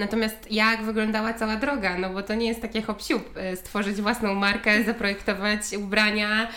Natomiast 0.00 0.52
jak 0.52 0.82
wyglądała 0.82 1.34
cała 1.34 1.56
droga, 1.56 1.98
no 1.98 2.10
bo 2.10 2.22
to 2.22 2.34
nie 2.34 2.48
jest 2.48 2.62
takie 2.62 2.82
hop 2.82 3.00
stworzyć 3.54 4.00
własną 4.00 4.34
markę, 4.34 4.84
zaprojektować 4.84 5.60
ubrania, 5.76 6.48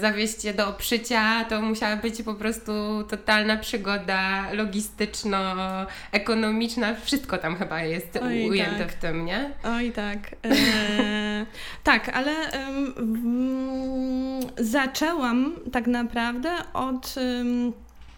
zawieźć 0.00 0.44
je 0.44 0.54
do 0.54 0.68
obszycia, 0.68 1.44
to 1.44 1.62
musiała 1.62 1.96
być 1.96 2.22
po 2.22 2.34
prostu 2.34 2.72
totalna 3.10 3.56
przygoda 3.56 4.46
logistyczno-ekonomiczna 4.52 6.45
ekonomiczna, 6.46 6.94
wszystko 6.94 7.38
tam 7.38 7.56
chyba 7.56 7.82
jest 7.82 8.18
Oj, 8.22 8.50
ujęte 8.50 8.78
tak. 8.78 8.92
w 8.92 8.94
tym, 8.94 9.24
nie? 9.24 9.50
Oj 9.64 9.92
tak. 9.92 10.18
E, 10.44 11.46
tak, 11.84 12.08
ale 12.08 12.32
zaczęłam 14.58 15.52
tak 15.72 15.86
naprawdę 15.86 16.50
od 16.74 17.14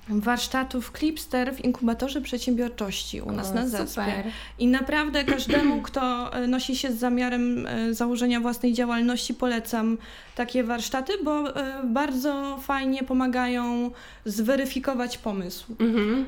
warsztatów 0.09 0.93
Clipster 0.99 1.55
w 1.55 1.65
inkubatorze 1.65 2.21
przedsiębiorczości 2.21 3.21
u 3.21 3.33
nas 3.33 3.51
o, 3.51 3.55
na 3.55 3.69
zespie. 3.69 4.25
I 4.59 4.67
naprawdę 4.67 5.25
każdemu, 5.25 5.83
kto 5.89 6.35
e, 6.35 6.47
nosi 6.47 6.77
się 6.77 6.93
z 6.93 6.99
zamiarem 6.99 7.67
e, 7.67 7.95
założenia 7.95 8.41
własnej 8.41 8.73
działalności, 8.73 9.35
polecam 9.35 9.99
takie 10.35 10.65
warsztaty, 10.65 11.13
bo 11.25 11.57
e, 11.57 11.83
bardzo 11.85 12.59
fajnie 12.63 13.03
pomagają 13.03 13.91
zweryfikować 14.25 15.19
pomysł. 15.19 15.75
Mhm. 15.81 16.27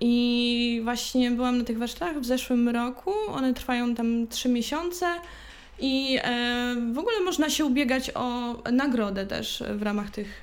I 0.00 0.80
właśnie 0.84 1.30
byłam 1.30 1.58
na 1.58 1.64
tych 1.64 1.78
warsztatach 1.78 2.20
w 2.20 2.24
zeszłym 2.24 2.68
roku. 2.68 3.12
One 3.28 3.54
trwają 3.54 3.94
tam 3.94 4.26
trzy 4.26 4.48
miesiące. 4.48 5.06
I 5.80 6.18
w 6.92 6.98
ogóle 6.98 7.20
można 7.24 7.50
się 7.50 7.64
ubiegać 7.64 8.10
o 8.14 8.54
nagrodę 8.72 9.26
też 9.26 9.62
w 9.76 9.82
ramach 9.82 10.10
tych, 10.10 10.42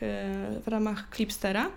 w 0.66 0.68
ramach 0.68 1.08
Clipstera. 1.16 1.70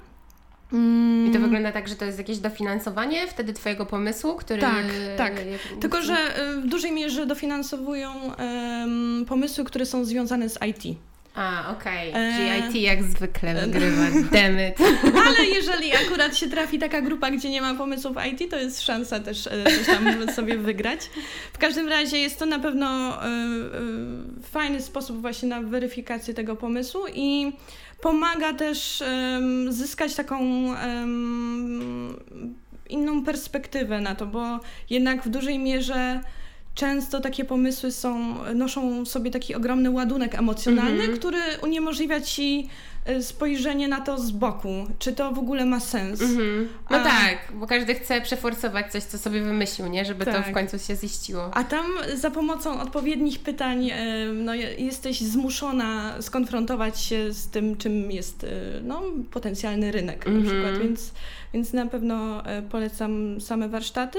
I 0.73 1.31
to 1.33 1.39
wygląda 1.39 1.73
tak, 1.73 1.89
że 1.89 1.97
to 1.97 2.05
jest 2.05 2.19
jakieś 2.19 2.39
dofinansowanie 2.39 3.27
wtedy 3.27 3.53
Twojego 3.53 3.87
pomysłu, 3.87 4.35
który. 4.35 4.61
Tak, 4.61 4.85
tak. 5.17 5.33
Tylko, 5.81 6.03
że 6.03 6.15
y, 6.15 6.61
w 6.61 6.67
dużej 6.67 6.93
mierze 6.93 7.27
dofinansowują 7.27 8.13
um, 8.39 9.25
pomysły, 9.29 9.65
które 9.65 9.87
są 9.87 10.05
związane 10.05 10.49
z 10.49 10.59
IT. 10.69 10.99
A, 11.37 11.71
okej. 11.71 12.11
Okay. 12.11 12.23
E... 12.23 12.59
IT 12.59 12.75
jak 12.75 13.03
zwykle 13.03 13.55
wygrywa. 13.55 14.03
Demet. 14.33 14.79
Ale 15.27 15.47
jeżeli 15.47 15.95
akurat 15.95 16.37
się 16.37 16.49
trafi 16.49 16.79
taka 16.79 17.01
grupa, 17.01 17.31
gdzie 17.31 17.51
nie 17.51 17.61
ma 17.61 17.75
pomysłów 17.75 18.17
IT, 18.33 18.51
to 18.51 18.57
jest 18.57 18.83
szansa 18.83 19.21
też 19.21 19.47
e, 19.47 19.65
coś 19.65 19.87
tam 19.87 20.35
sobie 20.35 20.59
wygrać. 20.59 21.01
W 21.53 21.59
każdym 21.59 21.89
razie 21.89 22.19
jest 22.19 22.39
to 22.39 22.47
na 22.47 22.59
pewno 22.59 23.19
y, 23.27 23.29
fajny 24.51 24.83
sposób 24.83 25.21
właśnie 25.21 25.49
na 25.49 25.61
weryfikację 25.61 26.35
tego 26.35 26.57
pomysłu 26.57 27.01
i 27.15 27.53
pomaga 28.01 28.53
też 28.53 29.03
um, 29.07 29.73
zyskać 29.73 30.15
taką 30.15 30.41
um, 30.65 32.17
inną 32.89 33.25
perspektywę 33.25 34.01
na 34.01 34.15
to, 34.15 34.27
bo 34.27 34.61
jednak 34.91 35.23
w 35.23 35.29
dużej 35.29 35.59
mierze 35.59 36.21
często 36.75 37.21
takie 37.21 37.45
pomysły 37.45 37.93
są, 37.93 38.35
noszą 38.55 39.05
sobie 39.05 39.31
taki 39.31 39.55
ogromny 39.55 39.91
ładunek 39.91 40.35
emocjonalny, 40.35 41.05
mm 41.05 41.17
-hmm. 41.17 41.19
który 41.19 41.39
uniemożliwia 41.63 42.21
ci 42.21 42.69
spojrzenie 43.21 43.89
na 43.89 44.01
to 44.01 44.19
z 44.19 44.31
boku, 44.31 44.87
czy 44.99 45.13
to 45.13 45.33
w 45.33 45.39
ogóle 45.39 45.67
ma 45.67 45.81
sens. 45.81 46.21
-hmm. 46.21 46.67
No 46.91 46.97
A... 46.97 47.05
tak, 47.05 47.53
bo 47.55 47.67
każdy 47.67 47.95
chce 47.95 48.21
przeforsować 48.21 48.93
coś, 48.93 49.03
co 49.03 49.19
sobie 49.19 49.41
wymyślił, 49.41 49.89
nie? 49.89 50.05
Żeby 50.05 50.25
tak. 50.25 50.35
to 50.35 50.43
w 50.43 50.45
tak. 50.45 50.55
końcu 50.55 50.79
się 50.79 50.97
ziściło. 50.97 51.51
A 51.55 51.65
tam 51.65 51.87
za 52.15 52.31
pomocą 52.31 52.81
odpowiednich 52.81 53.39
pytań 53.39 53.91
e, 53.91 54.27
no, 54.35 54.55
jesteś 54.79 55.21
zmuszona 55.21 56.23
skonfrontować 56.23 57.01
się 57.01 57.33
z 57.33 57.49
tym, 57.49 57.77
czym 57.77 58.11
jest 58.11 58.45
e, 58.45 58.49
no, 58.83 59.03
potencjalny 59.31 59.93
rynek 59.93 60.27
na 60.27 60.33
mhm. 60.33 60.47
przykład, 60.47 60.83
więc, 60.83 61.13
więc 61.55 61.73
na 61.73 61.87
pewno 61.87 62.43
polecam 62.71 63.41
same 63.41 63.69
warsztaty. 63.69 64.19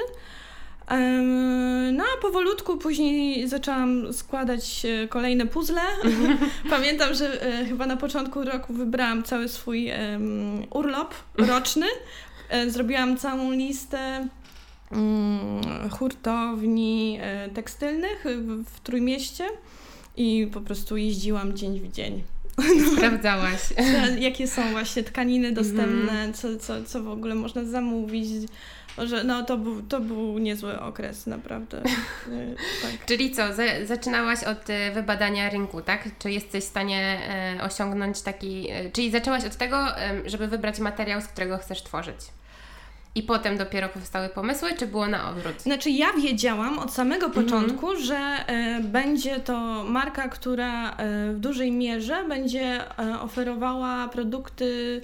No 1.94 2.04
a 2.04 2.22
powolutku 2.22 2.78
później 2.78 3.48
zaczęłam 3.48 4.14
składać 4.14 4.86
e, 4.86 5.08
kolejne 5.08 5.46
puzzle. 5.46 5.82
Mhm. 6.04 6.38
Pamiętam, 6.70 7.14
że 7.14 7.42
e, 7.42 7.66
chyba 7.66 7.86
na 7.86 7.98
początku 7.98 8.44
roku 8.44 8.74
wybrałam 8.74 9.24
cały 9.24 9.48
swój 9.48 9.92
urlop 10.70 11.14
roczny. 11.38 11.86
E, 12.50 12.70
zrobiłam 12.70 13.18
całą 13.18 13.52
listę 13.52 14.28
mm, 14.92 15.90
hurtowni 15.90 17.20
tekstylnych 17.54 18.26
w 18.76 18.80
Trójmieście 18.80 19.46
i 20.18 20.48
po 20.54 20.62
prostu 20.62 20.98
jeździłam 20.98 21.58
dzień 21.58 21.80
w 21.80 21.92
dzień. 21.92 22.24
Sprawdzałaś. 22.94 23.62
Jakie 24.20 24.48
są 24.48 24.72
właśnie 24.72 25.04
tkaniny 25.04 25.52
dostępne, 25.52 26.12
mhm. 26.12 26.34
co, 26.34 26.58
co, 26.58 26.84
co 26.84 27.04
w 27.04 27.10
ogóle 27.10 27.36
można 27.36 27.66
zamówić 27.66 28.28
że 29.06 29.24
no 29.24 29.44
to 29.44 29.58
był, 29.58 29.82
to 29.82 30.00
był 30.00 30.38
niezły 30.38 30.80
okres, 30.80 31.28
naprawdę. 31.28 31.82
Y, 32.28 32.56
tak. 32.82 33.06
Czyli 33.06 33.32
co, 33.32 33.54
za, 33.54 33.64
zaczynałaś 33.86 34.44
od 34.44 34.70
y, 34.70 34.92
wybadania 34.94 35.50
rynku, 35.50 35.82
tak? 35.82 36.10
Czy 36.20 36.32
jesteś 36.32 36.64
w 36.64 36.68
stanie 36.68 37.20
e, 37.58 37.64
osiągnąć 37.64 38.22
taki, 38.22 38.70
e, 38.70 38.92
czyli 38.92 39.12
zaczęłaś 39.12 39.46
od 39.46 39.56
tego, 39.56 39.98
e, 39.98 40.30
żeby 40.30 40.48
wybrać 40.48 40.80
materiał, 40.80 41.22
z 41.22 41.28
którego 41.28 41.58
chcesz 41.58 41.84
tworzyć? 41.84 42.18
I 43.18 43.24
potem 43.24 43.58
dopiero 43.58 43.90
powstały 43.90 44.30
pomysły, 44.30 44.70
czy 44.78 44.88
było 44.88 45.08
na 45.08 45.30
odwrót? 45.30 45.62
Znaczy, 45.62 45.90
ja 45.90 46.14
wiedziałam 46.14 46.80
od 46.80 46.94
samego 46.94 47.26
mhm. 47.26 47.46
początku, 47.46 47.88
-hmm. 47.88 48.00
że 48.00 48.16
e, 48.16 48.80
będzie 48.84 49.40
to 49.40 49.84
marka, 49.84 50.30
która 50.30 50.92
e, 50.92 51.34
w 51.34 51.40
dużej 51.40 51.72
mierze 51.72 52.24
będzie 52.28 52.98
e, 53.00 53.20
oferowała 53.20 54.08
produkty 54.08 55.02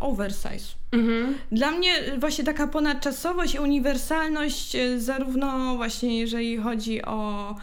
oversize. 0.00 0.79
-hmm. 0.92 1.32
Dla 1.52 1.70
mnie 1.70 1.92
właśnie 2.18 2.44
taka 2.44 2.66
ponadczasowość 2.66 3.54
i 3.54 3.58
uniwersalność, 3.58 4.76
zarówno 4.96 5.76
właśnie 5.76 6.18
jeżeli 6.20 6.56
chodzi 6.56 7.02
o 7.02 7.54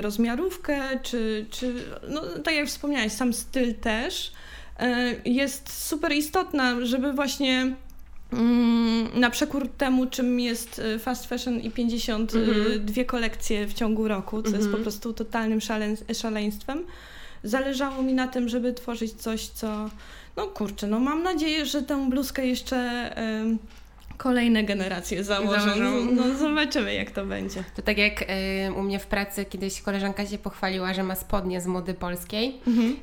rozmiarówkę, 0.00 0.80
czy, 1.02 1.46
czy 1.50 1.74
no, 2.08 2.22
tak 2.44 2.54
jak 2.54 2.66
wspomniałeś, 2.66 3.12
sam 3.12 3.32
styl 3.32 3.74
też, 3.74 4.32
jest 5.24 5.86
super 5.86 6.12
istotna, 6.12 6.86
żeby 6.86 7.12
właśnie 7.12 7.76
Mm, 8.32 9.20
na 9.20 9.30
przekór 9.30 9.68
temu, 9.68 10.06
czym 10.06 10.40
jest 10.40 10.78
y, 10.78 10.98
fast 10.98 11.26
fashion 11.26 11.60
i 11.60 11.70
52 11.70 12.40
mhm. 12.40 13.06
kolekcje 13.06 13.66
w 13.66 13.74
ciągu 13.74 14.08
roku, 14.08 14.42
co 14.42 14.48
jest 14.48 14.60
po 14.60 14.64
mhm. 14.64 14.82
prostu 14.82 15.12
totalnym 15.12 15.60
szaleństwem. 16.14 16.84
Zależało 17.44 18.02
mi 18.02 18.14
na 18.14 18.28
tym, 18.28 18.48
żeby 18.48 18.72
tworzyć 18.72 19.12
coś, 19.12 19.46
co, 19.46 19.90
no 20.36 20.46
kurczę, 20.46 20.86
no 20.86 21.00
mam 21.00 21.22
nadzieję, 21.22 21.66
że 21.66 21.82
tę 21.82 22.10
bluzkę 22.10 22.46
jeszcze 22.46 23.10
kolejne 24.16 24.64
generacje 24.64 25.24
założą. 25.24 25.60
założą. 25.60 26.04
No 26.12 26.34
zobaczymy, 26.34 26.94
jak 26.94 27.10
to 27.10 27.26
będzie. 27.26 27.64
To 27.76 27.82
tak 27.82 27.98
jak 27.98 28.22
y, 28.22 28.26
u 28.76 28.82
mnie 28.82 28.98
w 28.98 29.06
pracy 29.06 29.44
kiedyś 29.44 29.82
koleżanka 29.82 30.26
się 30.26 30.38
pochwaliła, 30.38 30.94
że 30.94 31.02
ma 31.02 31.14
spodnie 31.14 31.60
z 31.60 31.66
mody 31.66 31.94
polskiej, 31.94 32.60
mhm. 32.66 32.96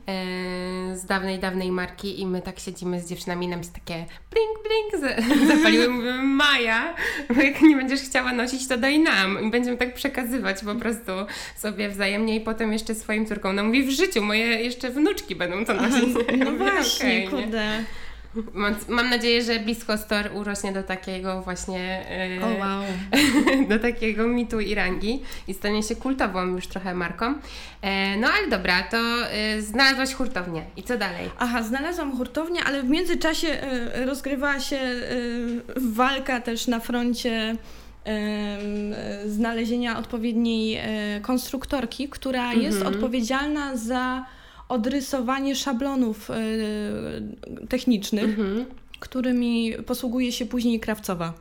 y, 0.94 0.98
z 0.98 1.06
dawnej, 1.06 1.40
dawnej 1.40 1.72
marki 1.72 2.22
i 2.22 2.26
my 2.26 2.42
tak 2.42 2.60
siedzimy 2.60 3.02
z 3.02 3.10
dziewczynami 3.10 3.46
i 3.46 3.50
nam 3.50 3.64
się 3.64 3.70
takie 3.70 4.06
blink, 4.32 4.58
blink 4.64 5.18
zapaliły. 5.56 5.90
Mówimy, 5.90 6.24
Maja, 6.24 6.96
jak 7.44 7.62
nie 7.62 7.76
będziesz 7.76 8.02
chciała 8.02 8.34
nosić, 8.34 8.68
to 8.68 8.78
daj 8.78 9.00
nam. 9.00 9.48
I 9.48 9.52
będziemy 9.52 9.78
tak 9.78 9.94
przekazywać 9.94 10.64
po 10.64 10.76
prostu 10.76 11.12
sobie 11.58 11.90
wzajemnie 11.90 12.36
i 12.36 12.42
potem 12.42 12.74
jeszcze 12.74 12.96
swoim 12.96 13.26
córkom. 13.26 13.56
No 13.56 13.64
mówi, 13.64 13.84
w 13.84 13.90
życiu 13.90 14.22
moje 14.22 14.46
jeszcze 14.46 14.90
wnuczki 14.90 15.36
będą 15.36 15.66
to 15.66 15.74
nosić. 15.74 16.04
No, 16.38 16.52
no 16.52 16.58
właśnie, 16.58 17.26
okay, 17.28 17.42
kurde. 17.42 17.58
Nie? 17.58 17.84
Mam, 18.88 19.10
nadzieję, 19.10 19.44
że 19.44 19.60
Blisko 19.60 19.98
Store 19.98 20.32
urośnie 20.32 20.74
do 20.74 20.84
takiego 20.84 21.42
właśnie. 21.42 22.06
Oh, 22.42 22.60
wow. 22.60 22.84
do 23.70 23.80
takiego 23.80 24.28
mitu 24.28 24.60
i 24.60 24.76
rangi 24.76 25.22
i 25.48 25.54
stanie 25.54 25.84
się 25.84 25.96
kultową 25.96 26.46
już 26.46 26.68
trochę 26.68 26.94
marką. 26.94 27.34
E, 27.82 28.18
no 28.18 28.28
ale 28.38 28.48
dobra, 28.48 28.84
to 28.84 28.98
e, 28.98 29.62
znalazłaś 29.62 30.14
hurtownię. 30.14 30.64
I 30.78 30.84
co 30.84 30.98
dalej? 30.98 31.30
Aha, 31.40 31.64
znalazłam 31.64 32.18
hurtownię, 32.18 32.64
ale 32.64 32.84
w 32.84 32.90
międzyczasie 32.90 33.48
rozgrywała 34.06 34.60
się 34.60 34.80
walka 35.76 36.42
też 36.42 36.68
na 36.68 36.80
froncie 36.80 37.56
znalezienia 39.26 39.98
odpowiedniej 39.98 40.82
konstruktorki, 41.22 42.10
która 42.10 42.44
mhm. 42.44 42.62
jest 42.62 42.82
odpowiedzialna 42.82 43.78
za 43.78 44.26
odrysowanie 44.74 45.56
szablonów 45.56 46.30
e, 46.30 46.36
technicznych, 47.70 48.40
mhm. 48.40 48.66
którymi 49.00 49.74
posługuje 49.86 50.32
się 50.32 50.46
później 50.46 50.80
krawcowa. 50.80 51.34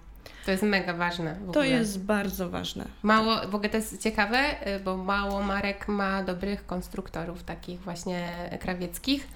To 0.45 0.51
jest 0.51 0.63
mega 0.63 0.95
ważne. 0.95 1.37
to 1.53 1.65
jest 1.65 2.05
bardzo 2.05 2.51
ważne. 2.51 2.85
Mało, 3.03 3.37
w 3.49 3.55
ogóle 3.55 3.71
to 3.71 3.77
jest 3.77 4.03
ciekawe, 4.03 4.39
y, 4.77 4.81
bo 4.81 4.97
mało 4.97 5.43
marek 5.43 5.89
ma 5.89 6.23
dobrych 6.23 6.67
konstruktorów, 6.67 7.43
takich 7.43 7.81
właśnie 7.81 8.29
krawieckich, 8.61 9.29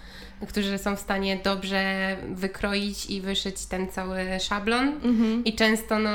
którzy 0.48 0.78
są 0.78 0.96
w 0.96 1.00
stanie 1.00 1.36
dobrze 1.44 2.16
wykroić 2.28 3.10
i 3.10 3.20
wyszyć 3.20 3.66
ten 3.66 3.88
cały 3.88 4.18
szablon. 4.40 4.88
Mhm. 4.88 5.44
I 5.44 5.54
często 5.54 5.98
no. 5.98 6.10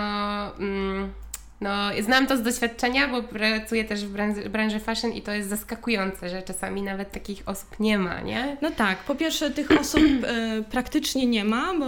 Mm, 0.56 1.14
no, 1.62 1.90
znam 2.02 2.28
to 2.28 2.38
z 2.38 2.42
doświadczenia, 2.42 3.08
bo 3.08 3.24
pracuję 3.24 3.84
też 3.84 4.06
w 4.06 4.10
branży, 4.10 4.50
branży 4.50 4.80
fashion 4.80 5.14
i 5.14 5.22
to 5.22 5.32
jest 5.32 5.50
zaskakujące, 5.50 6.30
że 6.30 6.42
czasami 6.42 6.82
nawet 6.82 7.12
takich 7.12 7.44
osób 7.46 7.80
nie 7.80 7.98
ma, 7.98 8.22
nie? 8.22 8.58
No 8.62 8.72
tak, 8.72 8.98
po 8.98 9.16
pierwsze 9.16 9.52
tych 9.52 9.72
osób 9.72 10.02
e, 10.24 10.64
praktycznie 10.72 11.26
nie 11.26 11.46
ma, 11.46 11.74
bo 11.80 11.86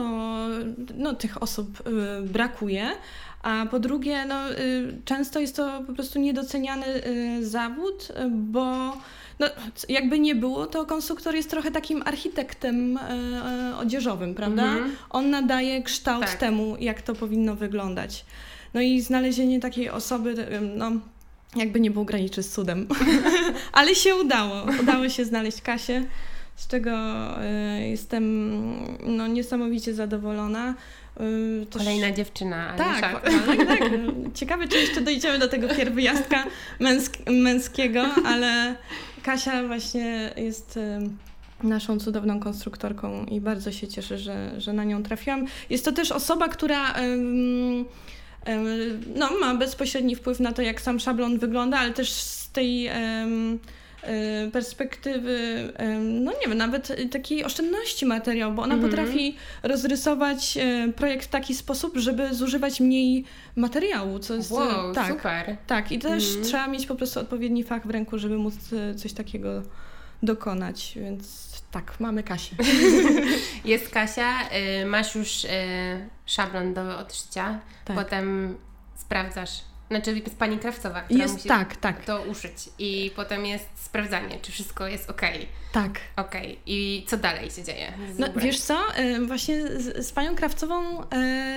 no, 0.97 1.13
tych 1.13 1.43
osób 1.43 1.67
e, 1.79 2.21
brakuje, 2.21 2.91
a 3.43 3.65
po 3.71 3.79
drugie, 3.79 4.25
no, 4.25 4.35
e, 4.35 4.55
często 5.05 5.39
jest 5.39 5.55
to 5.55 5.83
po 5.87 5.93
prostu 5.93 6.19
niedoceniany 6.19 6.85
zawód, 7.41 8.07
bo 8.29 8.97
no, 9.39 9.47
jakby 9.89 10.19
nie 10.19 10.35
było, 10.35 10.65
to 10.65 10.85
konstruktor 10.85 11.35
jest 11.35 11.49
trochę 11.49 11.71
takim 11.71 12.03
architektem 12.05 12.99
odzieżowym, 13.77 14.35
prawda? 14.35 14.63
Mhm. 14.63 14.95
On 15.09 15.29
nadaje 15.29 15.83
kształt 15.83 16.25
tak. 16.25 16.35
temu, 16.35 16.75
jak 16.79 17.01
to 17.01 17.15
powinno 17.15 17.55
wyglądać. 17.55 18.25
No 18.73 18.81
i 18.81 19.01
znalezienie 19.01 19.59
takiej 19.59 19.89
osoby, 19.89 20.35
no 20.75 20.91
jakby 21.55 21.79
nie 21.79 21.91
było 21.91 22.05
graniczy 22.05 22.43
z 22.43 22.51
cudem. 22.51 22.87
Ale 23.71 23.95
się 23.95 24.15
udało. 24.15 24.65
Udało 24.81 25.09
się 25.09 25.25
znaleźć 25.25 25.61
Kasię, 25.61 26.05
z 26.55 26.67
czego 26.67 26.91
y, 26.91 27.87
jestem 27.89 28.23
no, 29.05 29.27
niesamowicie 29.27 29.93
zadowolona. 29.93 30.73
Y, 31.19 31.65
Kolejna 31.73 32.11
dziewczyna. 32.11 32.73
Tak, 32.77 33.01
tak, 33.47 33.67
tak. 33.67 33.79
Ciekawe, 34.33 34.67
czy 34.67 34.77
jeszcze 34.77 35.01
dojdziemy 35.01 35.39
do 35.39 35.47
tego 35.47 35.67
pierwiastka 35.67 36.43
męsk 36.79 37.17
męskiego, 37.27 38.05
ale 38.25 38.75
Kasia 39.23 39.67
właśnie 39.67 40.33
jest 40.37 40.77
y, 40.77 41.09
naszą 41.63 41.99
cudowną 41.99 42.39
konstruktorką 42.39 43.25
i 43.25 43.41
bardzo 43.41 43.71
się 43.71 43.87
cieszę, 43.87 44.17
że, 44.17 44.61
że 44.61 44.73
na 44.73 44.83
nią 44.83 45.03
trafiłam. 45.03 45.45
Jest 45.69 45.85
to 45.85 45.91
też 45.91 46.11
osoba, 46.11 46.47
która 46.47 46.93
no, 49.15 49.29
ma 49.39 49.55
bezpośredni 49.55 50.15
wpływ 50.15 50.39
na 50.39 50.51
to, 50.51 50.61
jak 50.61 50.81
sam 50.81 50.99
szablon 50.99 51.39
wygląda, 51.39 51.77
ale 51.77 51.93
też 51.93 52.11
z 52.11 52.51
tej 52.51 52.89
perspektywy, 54.51 55.37
no 56.01 56.31
nie 56.31 56.47
wiem, 56.47 56.57
nawet 56.57 57.11
takiej 57.11 57.43
oszczędności 57.43 58.05
materiału, 58.05 58.53
bo 58.53 58.61
ona 58.61 58.73
mhm. 58.73 58.91
potrafi 58.91 59.35
rozrysować 59.63 60.57
projekt 60.95 61.25
w 61.25 61.29
taki 61.29 61.55
sposób, 61.55 61.97
żeby 61.97 62.33
zużywać 62.33 62.79
mniej 62.79 63.25
materiału, 63.55 64.19
co 64.19 64.35
jest 64.35 64.51
wow, 64.51 64.93
tak, 64.93 65.11
super. 65.13 65.57
Tak, 65.67 65.91
i 65.91 65.99
też 65.99 66.27
mhm. 66.27 66.45
trzeba 66.45 66.67
mieć 66.67 66.85
po 66.85 66.95
prostu 66.95 67.19
odpowiedni 67.19 67.63
fach 67.63 67.87
w 67.87 67.89
ręku, 67.89 68.17
żeby 68.17 68.37
móc 68.37 68.55
e, 68.73 68.95
coś 68.95 69.13
takiego 69.13 69.63
dokonać, 70.23 70.93
więc 70.95 71.52
tak, 71.73 71.99
mamy 71.99 72.23
Kasię. 72.23 72.55
Jest 73.65 73.89
Kasia, 73.89 74.49
y, 74.81 74.85
masz 74.85 75.15
już 75.15 75.45
y, 75.45 75.49
szablon 76.25 76.73
do 76.73 76.97
odszycia, 76.97 77.59
tak. 77.85 77.95
potem 77.95 78.57
sprawdzasz. 78.95 79.61
Znaczy 79.89 80.21
jest 80.25 80.39
pani 80.39 80.59
krawcowa, 80.59 81.01
która 81.01 81.19
jest, 81.19 81.33
musi 81.33 81.49
tak, 81.49 81.75
tak. 81.75 82.05
to 82.05 82.21
uszyć 82.21 82.53
i 82.79 83.11
potem 83.15 83.45
jest 83.45 83.65
sprawdzanie, 83.75 84.39
czy 84.41 84.51
wszystko 84.51 84.87
jest 84.87 85.09
ok. 85.09 85.21
Tak. 85.71 85.99
Ok. 86.15 86.35
I 86.65 87.05
co 87.07 87.17
dalej 87.17 87.51
się 87.51 87.63
dzieje? 87.63 87.93
No, 88.19 88.27
wiesz 88.35 88.59
co, 88.59 88.99
y, 88.99 89.25
właśnie 89.25 89.67
z, 89.67 90.07
z 90.07 90.11
panią 90.11 90.35
krawcową 90.35 91.03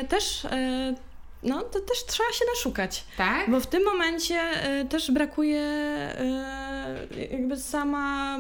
też 0.08 0.46
no 1.42 1.62
to 1.62 1.80
też 1.80 2.04
trzeba 2.06 2.32
się 2.32 2.44
naszukać. 2.54 3.04
Tak? 3.16 3.50
Bo 3.50 3.60
w 3.60 3.66
tym 3.66 3.84
momencie 3.84 4.40
y, 4.80 4.84
też 4.84 5.10
brakuje 5.10 5.62
y, 7.16 7.28
jakby 7.30 7.56
sama 7.56 8.38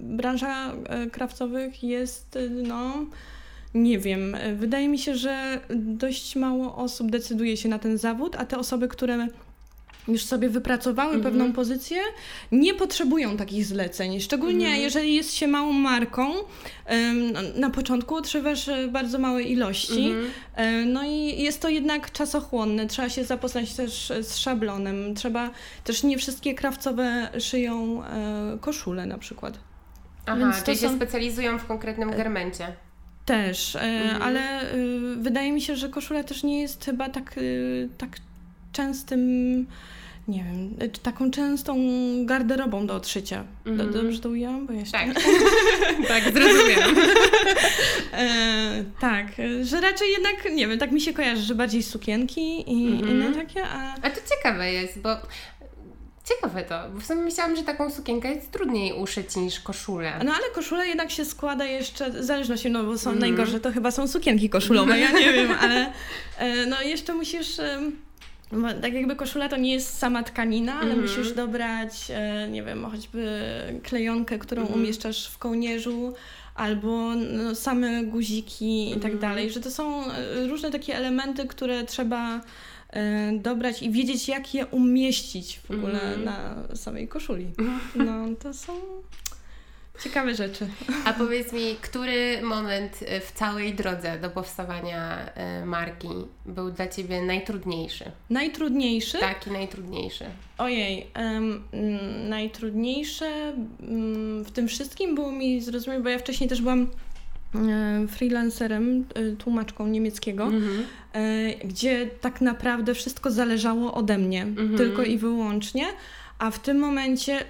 branża 0.00 0.72
y, 0.72 1.10
krawcowych 1.10 1.84
jest 1.84 2.38
no 2.50 3.06
nie 3.74 3.98
wiem, 3.98 4.36
wydaje 4.56 4.88
mi 4.88 4.98
się, 4.98 5.14
że 5.14 5.60
dość 5.74 6.36
mało 6.36 6.76
osób 6.76 7.10
decyduje 7.10 7.56
się 7.56 7.68
na 7.68 7.78
ten 7.78 7.98
zawód, 7.98 8.36
a 8.36 8.44
te 8.44 8.58
osoby, 8.58 8.88
które 8.88 9.28
już 10.08 10.24
sobie 10.24 10.48
wypracowały 10.48 11.14
mhm. 11.14 11.22
pewną 11.22 11.52
pozycję, 11.52 11.98
nie 12.52 12.74
potrzebują 12.74 13.36
takich 13.36 13.64
zleceń. 13.64 14.20
Szczególnie 14.20 14.66
mhm. 14.66 14.82
jeżeli 14.82 15.14
jest 15.14 15.34
się 15.34 15.46
małą 15.46 15.72
marką, 15.72 16.32
na 17.56 17.70
początku 17.70 18.14
otrzymasz 18.14 18.68
e, 18.68 18.88
bardzo 18.88 19.18
małe 19.18 19.42
ilości. 19.42 20.10
Mhm. 20.10 20.92
No 20.92 21.04
i 21.04 21.42
jest 21.42 21.60
to 21.60 21.68
jednak 21.68 22.12
czasochłonne. 22.12 22.86
Trzeba 22.86 23.08
się 23.08 23.24
zapoznać 23.24 23.74
też 23.74 24.12
z 24.22 24.36
szablonem. 24.36 25.14
Trzeba 25.14 25.50
też 25.84 26.02
nie 26.02 26.18
wszystkie 26.18 26.54
krawcowe 26.54 27.28
szyją 27.40 28.04
e, 28.04 28.58
koszule 28.60 29.06
na 29.06 29.18
przykład. 29.18 29.58
Aha, 30.26 30.38
Więc 30.38 30.62
czyli 30.62 30.76
są... 30.76 30.88
się 30.88 30.96
specjalizują 30.96 31.58
w 31.58 31.66
konkretnym 31.66 32.10
e, 32.10 32.16
garmencie. 32.16 32.66
Też, 33.24 33.76
ale 34.20 34.60
wydaje 35.16 35.52
mi 35.52 35.60
się, 35.60 35.76
że 35.76 35.88
koszula 35.88 36.24
też 36.24 36.42
nie 36.42 36.60
jest 36.60 36.84
chyba 36.84 37.08
tak, 37.08 37.34
tak 37.98 38.16
częstym 38.76 39.66
nie 40.28 40.44
wiem, 40.44 40.90
taką 41.02 41.30
częstą 41.30 41.76
garderobą 42.24 42.86
do 42.86 42.94
odszycia. 42.94 43.44
Mm. 43.66 43.92
Dobrze 43.92 44.20
to 44.20 44.28
ujęłam? 44.28 44.66
Bo 44.66 44.72
jeszcze... 44.72 44.98
Tak, 44.98 45.08
tak 46.08 46.22
zrozumiałam. 46.22 46.96
e, 48.12 48.84
tak, 49.00 49.26
że 49.62 49.80
raczej 49.80 50.10
jednak, 50.10 50.52
nie 50.54 50.68
wiem, 50.68 50.78
tak 50.78 50.92
mi 50.92 51.00
się 51.00 51.12
kojarzy, 51.12 51.42
że 51.42 51.54
bardziej 51.54 51.82
sukienki 51.82 52.72
i 52.72 52.86
mm 52.86 52.98
-hmm. 52.98 53.10
inne 53.10 53.32
takie, 53.32 53.64
a... 53.64 53.94
A 54.02 54.10
to 54.10 54.20
ciekawe 54.30 54.72
jest, 54.72 54.98
bo 54.98 55.16
Ciekawe 56.28 56.62
to, 56.62 56.90
bo 56.94 57.00
w 57.00 57.06
sumie 57.06 57.22
myślałam, 57.22 57.56
że 57.56 57.62
taką 57.62 57.90
sukienkę 57.90 58.28
jest 58.28 58.50
trudniej 58.50 58.92
uszyć 58.92 59.36
niż 59.36 59.60
koszulę. 59.60 60.12
No 60.24 60.32
ale 60.32 60.50
koszulę 60.54 60.86
jednak 60.86 61.10
się 61.10 61.24
składa 61.24 61.64
jeszcze, 61.64 62.10
w 62.10 62.24
zależności, 62.24 62.70
no 62.70 62.84
bo 62.84 62.98
są 62.98 63.10
mm. 63.10 63.20
najgorsze, 63.20 63.60
to 63.60 63.72
chyba 63.72 63.90
są 63.90 64.08
sukienki 64.08 64.50
koszulowe, 64.50 64.98
ja 64.98 65.12
nie 65.12 65.32
wiem, 65.36 65.54
ale 65.60 65.92
e, 66.38 66.66
no 66.66 66.82
jeszcze 66.82 67.14
musisz 67.14 67.58
tak 68.82 68.94
jakby 68.94 69.16
koszula 69.16 69.48
to 69.48 69.56
nie 69.56 69.72
jest 69.72 69.98
sama 69.98 70.22
tkanina, 70.22 70.74
ale 70.74 70.92
mm 70.92 70.98
-hmm. 70.98 71.02
musisz 71.02 71.32
dobrać, 71.32 72.10
e, 72.10 72.48
nie 72.48 72.62
wiem, 72.62 72.84
choćby 72.84 73.42
klejonkę, 73.82 74.38
którą 74.38 74.62
mm 74.62 74.72
-hmm. 74.72 74.76
umieszczasz 74.76 75.28
w 75.28 75.38
kołnierzu, 75.38 76.14
albo 76.56 77.14
no, 77.14 77.54
same 77.54 78.04
guziki 78.04 78.90
i 78.90 78.94
tak 78.94 79.12
mhm. 79.12 79.18
dalej, 79.18 79.50
że 79.50 79.60
to 79.60 79.70
są 79.70 80.10
e, 80.10 80.46
różne 80.46 80.70
takie 80.70 80.96
elementy, 80.96 81.46
które 81.46 81.84
trzeba 81.84 82.40
e, 82.90 83.32
dobrać 83.32 83.82
i 83.82 83.90
wiedzieć, 83.90 84.28
jak 84.28 84.54
je 84.54 84.66
umieścić 84.66 85.58
w 85.58 85.70
ogóle 85.70 86.00
mm 86.00 86.24
na 86.24 86.54
samej 86.74 87.08
koszuli. 87.08 87.46
No, 88.06 88.26
to 88.42 88.54
są 88.54 88.72
Ciekawe 90.04 90.34
rzeczy. 90.34 90.68
A 91.04 91.12
powiedz 91.12 91.52
mi, 91.52 91.76
który 91.82 92.42
moment 92.42 93.02
y, 93.02 93.20
w 93.20 93.32
całej 93.32 93.74
drodze 93.74 94.18
do 94.20 94.30
powstawania 94.30 95.30
y, 95.62 95.66
marki 95.66 96.08
był 96.46 96.70
dla 96.70 96.88
Ciebie 96.88 97.22
najtrudniejszy? 97.22 98.04
Najtrudniejszy? 98.30 99.18
Taki 99.18 99.50
najtrudniejszy. 99.50 100.24
Ojej, 100.58 101.06
um, 101.16 101.62
najtrudniejsze 102.28 103.52
um, 103.80 104.44
w 104.44 104.50
tym 104.50 104.68
wszystkim 104.68 105.14
było 105.14 105.32
mi 105.32 105.60
zrozumieć, 105.60 106.02
bo 106.02 106.08
ja 106.08 106.18
wcześniej 106.18 106.48
też 106.48 106.62
byłam 106.62 106.88
freelancerem, 108.08 109.04
e, 109.14 109.36
tłumaczką 109.36 109.86
niemieckiego, 109.86 110.46
mm-hmm. 110.46 111.54
gdzie 111.64 112.06
tak 112.20 112.40
naprawdę 112.40 112.94
wszystko 112.94 113.30
zależało 113.30 113.94
ode 113.94 114.18
mnie, 114.18 114.46
mm-hmm. 114.46 114.76
tylko 114.76 115.02
i 115.02 115.18
wyłącznie. 115.18 115.84
A 116.38 116.50
w 116.50 116.58
tym 116.58 116.78
momencie, 116.78 117.44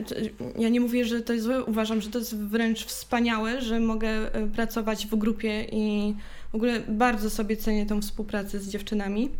ja 0.59 0.69
nie 0.69 0.81
mówię, 0.81 1.05
że 1.05 1.21
to 1.21 1.33
jest 1.33 1.45
złe, 1.45 1.65
uważam, 1.65 2.01
że 2.01 2.11
to 2.11 2.19
jest 2.19 2.37
wręcz 2.37 2.85
wspaniałe, 2.85 3.61
że 3.61 3.81
mogę 3.81 4.09
e, 4.09 4.47
pracować 4.47 5.07
w 5.07 5.17
grupie 5.17 5.65
i 5.73 6.15
w 6.53 6.55
ogóle 6.55 6.81
bardzo 6.81 7.31
sobie 7.31 7.57
cenię 7.57 7.87
tą 7.87 8.01
współpracę 8.03 8.61
z 8.61 8.69
dziewczynami. 8.69 9.31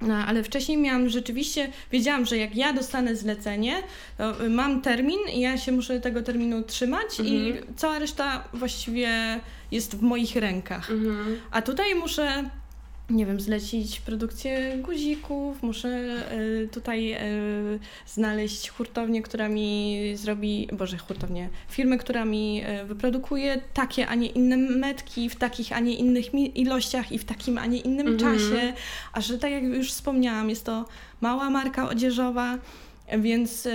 No, 0.00 0.14
ale 0.14 0.42
wcześniej 0.42 0.78
miałam 0.78 1.08
rzeczywiście, 1.08 1.72
wiedziałam, 1.92 2.26
że 2.26 2.36
jak 2.36 2.56
ja 2.56 2.72
dostanę 2.72 3.16
zlecenie, 3.16 3.82
to 4.18 4.34
mam 4.50 4.82
termin 4.82 5.18
i 5.34 5.40
ja 5.40 5.58
się 5.58 5.72
muszę 5.72 6.00
tego 6.00 6.22
terminu 6.22 6.62
trzymać 6.62 7.20
Mhm. 7.20 7.28
i 7.28 7.54
cała 7.76 7.98
reszta 7.98 8.48
właściwie 8.52 9.10
jest 9.70 9.96
w 9.96 10.02
moich 10.02 10.36
rękach. 10.36 10.90
Mhm. 10.90 11.40
A 11.50 11.62
tutaj 11.62 11.94
muszę, 11.94 12.50
nie 13.10 13.26
wiem, 13.26 13.40
zlecić 13.40 14.00
produkcję 14.00 14.78
guzików, 14.78 15.62
muszę 15.62 15.88
y, 16.32 16.68
tutaj 16.72 17.12
y, 17.14 17.78
znaleźć 18.06 18.68
hurtownię, 18.68 19.22
która 19.22 19.48
mi 19.48 19.98
zrobi, 20.16 20.68
boże, 20.72 20.98
hurtownię, 20.98 21.48
firmę, 21.70 21.98
która 21.98 22.24
mi 22.24 22.62
y, 22.82 22.84
wyprodukuje 22.84 23.60
takie, 23.74 24.08
a 24.08 24.14
nie 24.14 24.26
inne 24.26 24.56
metki 24.56 25.30
w 25.30 25.36
takich, 25.36 25.72
a 25.72 25.80
nie 25.80 25.94
innych 25.94 26.34
ilościach 26.34 27.12
i 27.12 27.18
w 27.18 27.24
takim, 27.24 27.58
a 27.58 27.66
nie 27.66 27.78
innym 27.78 28.06
Mhm. 28.08 28.18
czasie. 28.38 28.72
A 29.12 29.20
że 29.20 29.38
tak 29.38 29.52
jak 29.52 29.62
już 29.62 29.92
wspomniałam, 29.92 30.50
jest 30.50 30.64
to 30.64 30.84
mała 31.20 31.50
marka 31.50 31.88
odzieżowa, 31.88 32.58
więc 33.18 33.68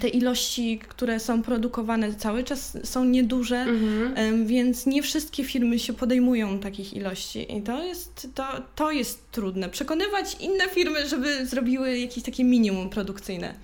te 0.00 0.08
ilości, 0.08 0.78
które 0.88 1.20
są 1.20 1.42
produkowane 1.42 2.14
cały 2.14 2.44
czas 2.44 2.78
są 2.84 3.04
nieduże. 3.04 3.56
Mhm. 3.56 4.46
Więc 4.46 4.86
nie 4.86 5.02
wszystkie 5.02 5.44
firmy 5.44 5.78
się 5.78 5.92
podejmują 5.92 6.58
takich 6.58 6.94
ilości 6.94 7.56
i 7.56 7.62
to 7.62 7.84
jest, 7.84 8.28
to, 8.34 8.44
to 8.74 8.90
jest 8.90 9.30
trudne. 9.32 9.68
Przekonywać 9.68 10.36
inne 10.40 10.68
firmy, 10.68 11.08
żeby 11.08 11.46
zrobiły 11.46 11.98
jakieś 11.98 12.24
takie 12.24 12.44
minimum 12.44 12.90
produkcyjne. 12.90 13.54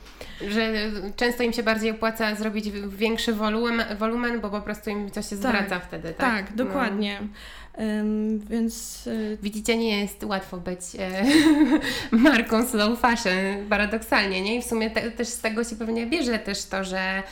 Że 0.50 0.90
często 1.16 1.42
im 1.42 1.52
się 1.52 1.62
bardziej 1.62 1.90
opłaca 1.90 2.34
zrobić 2.34 2.70
większy 2.88 3.32
wolumen, 3.32 3.98
wolumen 3.98 4.40
bo 4.40 4.50
po 4.50 4.60
prostu 4.60 4.90
im 4.90 5.10
to 5.10 5.22
się 5.22 5.36
zwraca 5.36 5.80
wtedy, 5.80 6.14
tak? 6.18 6.46
Tak, 6.46 6.56
No. 7.20 7.28
Em, 7.76 8.38
więc 8.38 9.06
y, 9.06 9.38
Widzicie, 9.42 9.76
nie 9.76 10.00
jest 10.00 10.24
łatwo 10.24 10.56
być 10.56 10.80
e, 10.98 11.24
marką 12.16 12.66
slow 12.66 13.00
fashion, 13.00 13.68
paradoksalnie, 13.68 14.40
nie? 14.40 14.56
I 14.56 14.62
w 14.62 14.64
sumie 14.64 14.90
te, 14.90 15.10
też 15.10 15.28
z 15.28 15.40
tego 15.40 15.64
się 15.64 15.76
pewnie 15.76 16.06
bierze 16.06 16.38
też 16.38 16.64
to, 16.64 16.84
że 16.84 16.98
e, 16.98 17.22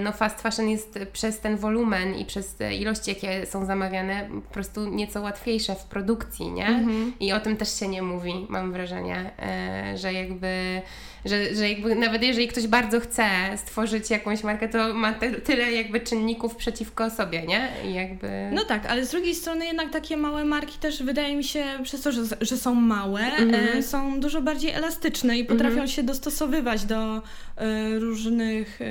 no 0.00 0.12
fast 0.12 0.42
fashion 0.42 0.68
jest 0.68 0.98
przez 1.12 1.40
ten 1.40 1.56
wolumen 1.56 2.14
i 2.14 2.24
przez 2.24 2.56
ilości, 2.78 3.10
jakie 3.10 3.46
są 3.46 3.66
zamawiane, 3.66 4.28
po 4.48 4.54
prostu 4.54 4.86
nieco 4.88 5.20
łatwiejsze 5.22 5.74
w 5.74 5.84
produkcji, 5.84 6.52
nie? 6.52 6.66
Mhm. 6.66 7.12
I 7.20 7.32
o 7.32 7.40
tym 7.40 7.56
też 7.56 7.78
się 7.78 7.88
nie 7.88 8.02
mówi, 8.02 8.46
mam 8.48 8.72
wrażenie, 8.72 9.30
e, 9.42 9.98
że 9.98 10.12
jakby, 10.12 10.82
że, 11.24 11.54
że 11.54 11.68
jakby 11.68 11.94
nawet 11.94 12.22
jeżeli 12.22 12.48
ktoś 12.48 12.66
bardzo 12.66 13.00
chce 13.00 13.24
stworzyć 13.56 14.10
jakąś 14.10 14.44
markę, 14.44 14.68
to 14.68 14.94
ma 14.94 15.12
te, 15.12 15.30
tyle 15.30 15.72
jakby 15.72 16.00
czynników 16.00 16.56
przeciwko 16.56 17.10
sobie, 17.10 17.42
nie? 17.46 17.68
I 17.84 17.94
jakby... 17.94 18.28
No 18.52 18.64
tak, 18.64 18.86
ale 18.86 19.06
z 19.06 19.10
drugiej 19.10 19.34
strony 19.34 19.66
jednak 19.66 19.90
takie 19.90 20.16
małe 20.16 20.44
marki 20.44 20.78
też 20.78 21.02
wydaje 21.02 21.36
mi 21.36 21.44
się, 21.44 21.64
przez 21.82 22.02
to, 22.02 22.12
że, 22.12 22.22
że 22.40 22.56
są 22.56 22.74
małe, 22.74 23.20
Mhm. 23.20 23.78
e, 23.78 23.82
są 23.82 24.20
dużo 24.20 24.42
bardziej 24.42 24.70
elastyczne 24.70 25.38
i 25.38 25.44
potrafią 25.44 25.86
się 25.86 26.02
dostosowywać 26.02 26.84
do 26.84 27.16
e, 27.56 27.98
różnych, 27.98 28.80
e, 28.82 28.84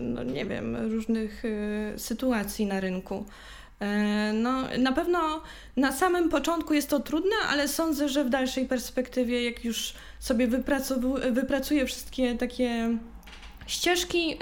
no 0.00 0.22
nie 0.22 0.44
wiem, 0.44 0.76
różnych 0.92 1.42
e, 1.44 1.98
sytuacji 1.98 2.66
na 2.66 2.80
rynku. 2.80 3.24
E, 3.80 4.32
No, 4.32 4.62
na 4.78 4.92
pewno 4.92 5.42
na 5.76 5.92
samym 5.92 6.28
początku 6.28 6.74
jest 6.74 6.90
to 6.90 7.00
trudne, 7.00 7.36
ale 7.50 7.68
sądzę, 7.68 8.08
że 8.08 8.24
w 8.24 8.30
dalszej 8.30 8.66
perspektywie, 8.66 9.44
jak 9.44 9.64
już 9.64 9.94
sobie 10.18 10.48
wypracuję 11.32 11.86
wszystkie 11.86 12.34
takie 12.34 12.98
ścieżki, 13.66 14.38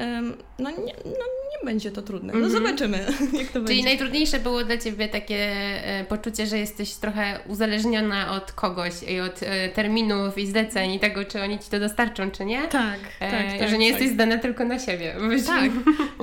no 0.58 0.70
nie, 0.70 0.94
no 1.04 1.24
będzie 1.64 1.90
to 1.90 2.02
trudne. 2.02 2.32
No 2.32 2.38
Mhm. 2.46 2.52
zobaczymy, 2.52 2.98
jak 3.38 3.46
to 3.46 3.52
Czyli 3.52 3.64
będzie. 3.64 3.84
najtrudniejsze 3.84 4.38
było 4.38 4.64
dla 4.64 4.78
Ciebie 4.78 5.08
takie 5.08 5.36
e, 5.84 6.04
poczucie, 6.08 6.46
że 6.46 6.58
jesteś 6.58 6.94
trochę 6.94 7.40
uzależniona 7.48 8.32
od 8.32 8.52
kogoś 8.52 8.92
i 9.02 9.20
od 9.20 9.42
e, 9.42 9.68
terminów 9.68 10.38
i 10.38 10.46
zleceń 10.46 10.90
i 10.92 11.00
tego, 11.00 11.24
czy 11.24 11.42
oni 11.42 11.58
Ci 11.58 11.70
to 11.70 11.80
dostarczą, 11.80 12.30
czy 12.30 12.44
nie? 12.44 12.62
Tak, 12.68 12.98
E, 13.20 13.30
tak, 13.30 13.58
tak. 13.58 13.68
że 13.70 13.78
nie 13.78 13.90
tak. 13.90 14.00
jesteś 14.00 14.14
zdana 14.14 14.38
tylko 14.38 14.64
na 14.64 14.78
siebie. 14.78 15.14
Tak, 15.46 15.70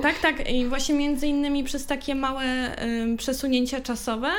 tak, 0.02 0.18
tak. 0.18 0.50
I 0.50 0.66
właśnie 0.66 0.94
między 0.94 1.26
innymi 1.26 1.64
przez 1.64 1.86
takie 1.86 2.14
małe 2.14 2.44
przesunięcia 3.18 3.80
czasowe, 3.80 4.30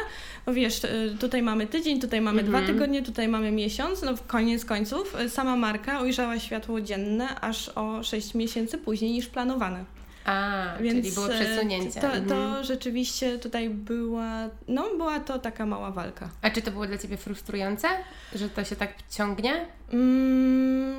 bo 0.46 0.54
wiesz, 0.54 0.84
y, 0.84 1.16
tutaj 1.20 1.42
mamy 1.42 1.68
tydzień, 1.68 2.02
tutaj 2.02 2.22
mamy 2.22 2.42
Mhm. 2.42 2.64
dwa 2.64 2.74
tygodnie, 2.74 3.02
tutaj 3.02 3.28
mamy 3.28 3.52
miesiąc, 3.52 4.02
no 4.02 4.16
w 4.18 4.28
koniec 4.28 4.66
końców 4.66 5.18
sama 5.30 5.56
marka 5.56 6.02
ujrzała 6.02 6.40
światło 6.40 6.82
dzienne 6.82 7.40
aż 7.42 7.70
o 7.76 8.04
6 8.04 8.34
miesięcy 8.36 8.78
później 8.78 9.12
niż 9.12 9.28
planowane. 9.28 9.84
A, 10.30 10.64
Więc 10.82 11.02
czyli 11.06 11.16
było 11.16 11.28
y, 11.28 11.30
przesunięcie. 11.30 12.02
To, 12.02 12.08
Mhm. 12.08 12.26
to 12.28 12.64
rzeczywiście 12.64 13.40
tutaj 13.40 13.70
była, 13.70 14.34
no 14.68 14.84
była 14.98 15.20
to 15.20 15.40
taka 15.40 15.66
mała 15.66 15.92
walka. 15.92 16.30
A 16.42 16.50
czy 16.50 16.62
to 16.62 16.72
było 16.72 16.88
dla 16.88 16.98
Ciebie 16.98 17.18
frustrujące, 17.18 17.88
że 18.36 18.50
to 18.50 18.64
się 18.64 18.76
tak 18.76 18.94
ciągnie? 19.12 19.66
Mm, 19.94 20.96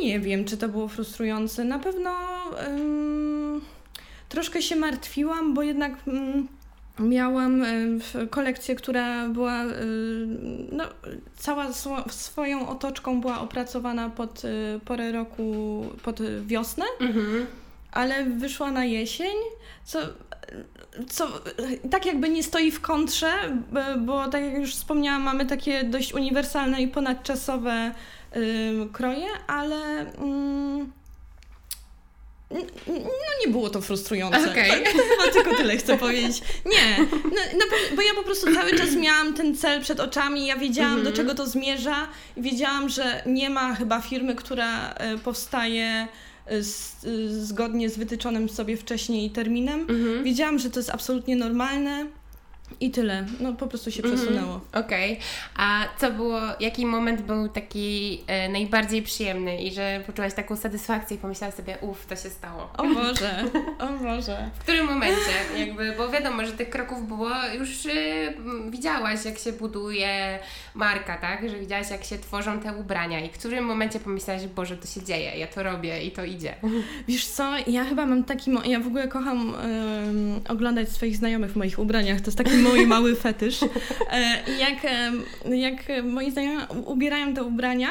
nie 0.00 0.20
wiem, 0.20 0.44
czy 0.44 0.56
to 0.56 0.68
było 0.68 0.88
frustrujące. 0.88 1.64
Na 1.64 1.78
pewno 1.78 2.10
ym, 2.68 3.60
troszkę 4.28 4.62
się 4.62 4.76
martwiłam, 4.76 5.54
bo 5.54 5.62
jednak 5.62 5.92
ym, 6.08 6.48
miałam 6.98 7.62
ym, 7.62 8.00
w- 8.00 8.30
kolekcję, 8.30 8.74
która 8.74 9.28
była 9.28 9.64
y, 9.64 9.68
no, 10.72 10.84
cała 11.36 11.68
swo- 11.72 12.08
swoją 12.12 12.68
otoczką 12.68 13.20
była 13.20 13.40
opracowana 13.40 14.10
pod 14.10 14.44
y, 14.44 14.80
porę 14.84 15.12
roku, 15.12 15.84
pod 16.02 16.20
wiosnę 16.46 16.84
Mhm. 17.00 17.46
Ale 17.96 18.24
wyszła 18.24 18.70
na 18.70 18.84
jesień, 18.84 19.36
co, 19.84 19.98
co 21.08 21.28
tak 21.90 22.06
jakby 22.06 22.28
nie 22.28 22.42
stoi 22.42 22.70
w 22.70 22.80
kontrze, 22.80 23.32
bo, 23.98 24.28
tak 24.28 24.44
jak 24.44 24.54
już 24.54 24.74
wspomniałam, 24.74 25.22
mamy 25.22 25.46
takie 25.46 25.84
dość 25.84 26.12
uniwersalne 26.14 26.82
i 26.82 26.88
ponadczasowe 26.88 27.94
ym, 28.36 28.88
kroje, 28.92 29.26
ale 29.46 29.76
n- 30.18 30.92
no 32.86 33.30
nie 33.46 33.52
było 33.52 33.70
to 33.70 33.80
frustrujące. 33.80 34.44
Tak, 34.48 34.54
chyba 34.64 35.32
tylko 35.32 35.54
tyle 35.56 35.76
chcę 35.76 35.98
powiedzieć. 35.98 36.42
Nie, 36.66 36.96
no, 37.54 37.64
pe- 37.66 37.96
bo 37.96 38.02
ja 38.02 38.14
po 38.14 38.22
prostu 38.22 38.54
cały 38.54 38.78
czas 38.78 38.94
miałam 38.94 39.34
ten 39.34 39.56
cel 39.56 39.80
przed 39.80 40.00
oczami, 40.00 40.46
ja 40.46 40.56
wiedziałam 40.56 40.92
Mhm. 40.92 41.10
do 41.10 41.16
czego 41.16 41.34
to 41.34 41.46
zmierza 41.46 42.08
i 42.36 42.42
wiedziałam, 42.42 42.88
że 42.88 43.22
nie 43.26 43.50
ma 43.50 43.74
chyba 43.74 44.00
firmy, 44.00 44.34
która 44.34 44.90
e, 44.94 45.18
powstaje 45.18 46.08
z, 46.50 47.04
e, 47.04 47.08
zgodnie 47.44 47.90
z 47.90 47.96
wytyczonym 47.96 48.48
sobie 48.48 48.76
wcześniej 48.76 49.30
terminem. 49.30 49.80
Mhm. 49.80 50.24
Wiedziałam, 50.24 50.58
że 50.58 50.70
to 50.70 50.78
jest 50.80 50.90
absolutnie 50.90 51.36
normalne 51.36 52.06
i 52.80 52.90
tyle. 52.90 53.26
No 53.40 53.52
po 53.52 53.66
prostu 53.66 53.90
się 53.90 54.02
Mhm. 54.02 54.16
przesunęło. 54.20 54.60
Okej. 54.72 55.18
A 55.56 55.80
co 56.00 56.10
było, 56.10 56.40
jaki 56.60 56.86
moment 56.86 57.22
był 57.22 57.48
taki 57.48 58.20
e, 58.26 58.48
najbardziej 58.48 59.02
przyjemny 59.02 59.62
i 59.62 59.72
że 59.74 60.02
poczułaś 60.06 60.34
taką 60.34 60.56
satysfakcję 60.56 61.16
i 61.16 61.20
pomyślałaś 61.20 61.54
sobie, 61.54 61.78
uff, 61.80 62.06
to 62.06 62.16
się 62.16 62.30
stało. 62.30 62.70
O 62.78 62.82
Boże, 62.82 63.44
o 63.78 63.86
Boże. 64.04 64.50
W 64.58 64.62
którym 64.62 64.86
momencie? 64.86 65.32
Jakby, 65.58 65.94
bo 65.98 66.08
wiadomo, 66.08 66.44
że 66.46 66.52
tych 66.52 66.70
kroków 66.70 67.08
było, 67.08 67.30
już 67.58 67.68
m, 68.38 68.70
widziałaś, 68.70 69.24
jak 69.24 69.38
się 69.38 69.52
buduje 69.52 70.38
marka, 70.74 71.16
tak? 71.18 71.50
Że 71.50 71.58
widziałaś, 71.58 71.90
jak 71.90 72.04
się 72.04 72.18
tworzą 72.18 72.60
te 72.60 72.74
ubrania 72.74 73.20
i 73.20 73.28
w 73.28 73.32
którym 73.32 73.64
momencie 73.64 74.00
pomyślałaś, 74.00 74.46
Boże, 74.46 74.76
to 74.76 74.86
się 74.86 75.02
dzieje, 75.04 75.38
ja 75.38 75.46
to 75.46 75.62
robię 75.62 76.02
i 76.02 76.10
to 76.10 76.24
idzie. 76.24 76.54
Wiesz 77.08 77.26
co, 77.26 77.52
ja 77.66 77.84
chyba 77.84 78.06
mam 78.06 78.24
taki, 78.24 78.50
ja 78.64 78.80
w 78.80 78.86
ogóle 78.86 79.08
kocham 79.08 79.54
oglądać 80.48 80.88
swoich 80.88 81.16
znajomych 81.16 81.52
w 81.52 81.56
moich 81.56 81.78
ubraniach, 81.78 82.20
to 82.20 82.26
jest 82.26 82.38
taki 82.38 82.55
mój 82.62 82.86
mały 82.86 83.16
fetysz. 83.16 83.62
E, 83.62 83.68
jak, 84.58 84.92
jak 85.56 86.04
moi 86.04 86.30
znajomi 86.30 86.58
ubierają 86.86 87.34
te 87.34 87.42
ubrania, 87.42 87.90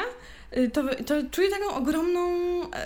y, 0.56 0.70
to, 0.70 0.82
to 1.06 1.14
czuję 1.30 1.48
taką 1.50 1.74
ogromną, 1.74 2.30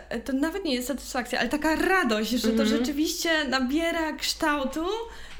e, 0.08 0.20
to 0.20 0.32
nawet 0.32 0.64
nie 0.64 0.74
jest 0.74 0.88
satysfakcja, 0.88 1.40
ale 1.40 1.48
taka 1.48 1.76
radość, 1.76 2.30
że 2.30 2.48
to 2.48 2.62
Mhm. 2.62 2.68
rzeczywiście 2.68 3.30
nabiera 3.48 4.12
kształtu 4.12 4.84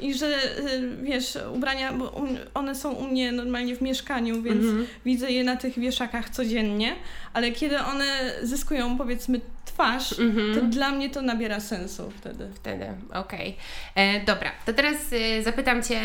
i 0.00 0.14
że 0.14 0.26
y, 0.26 0.96
wiesz, 1.02 1.38
ubrania, 1.54 1.92
bo 1.92 2.22
one 2.54 2.74
są 2.74 2.92
u 2.92 3.06
mnie 3.08 3.32
normalnie 3.32 3.76
w 3.76 3.80
mieszkaniu, 3.80 4.42
więc 4.42 4.64
Mhm. 4.64 4.86
widzę 5.04 5.30
je 5.30 5.44
na 5.44 5.56
tych 5.56 5.78
wieszakach 5.78 6.30
codziennie, 6.30 6.94
ale 7.32 7.50
kiedy 7.50 7.78
one 7.80 8.04
zyskują 8.42 8.98
powiedzmy 8.98 9.40
twarz, 9.64 10.18
Mhm. 10.18 10.54
to 10.54 10.60
dla 10.60 10.90
mnie 10.90 11.10
to 11.10 11.22
nabiera 11.22 11.60
sensu 11.60 12.10
wtedy. 12.10 12.48
Wtedy, 12.54 12.86
okej. 13.14 13.56
E, 13.94 14.20
Dobra, 14.24 14.50
to 14.66 14.72
teraz 14.72 14.96
e, 15.12 15.42
zapytam 15.42 15.82
Cię 15.82 16.00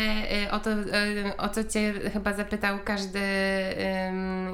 e, 0.46 0.50
o 0.50 0.58
to, 0.60 0.70
e, 0.70 0.76
o 1.38 1.48
co 1.48 1.64
Cię 1.64 1.92
chyba 2.12 2.32
zapytał 2.32 2.78
każdy, 2.84 3.20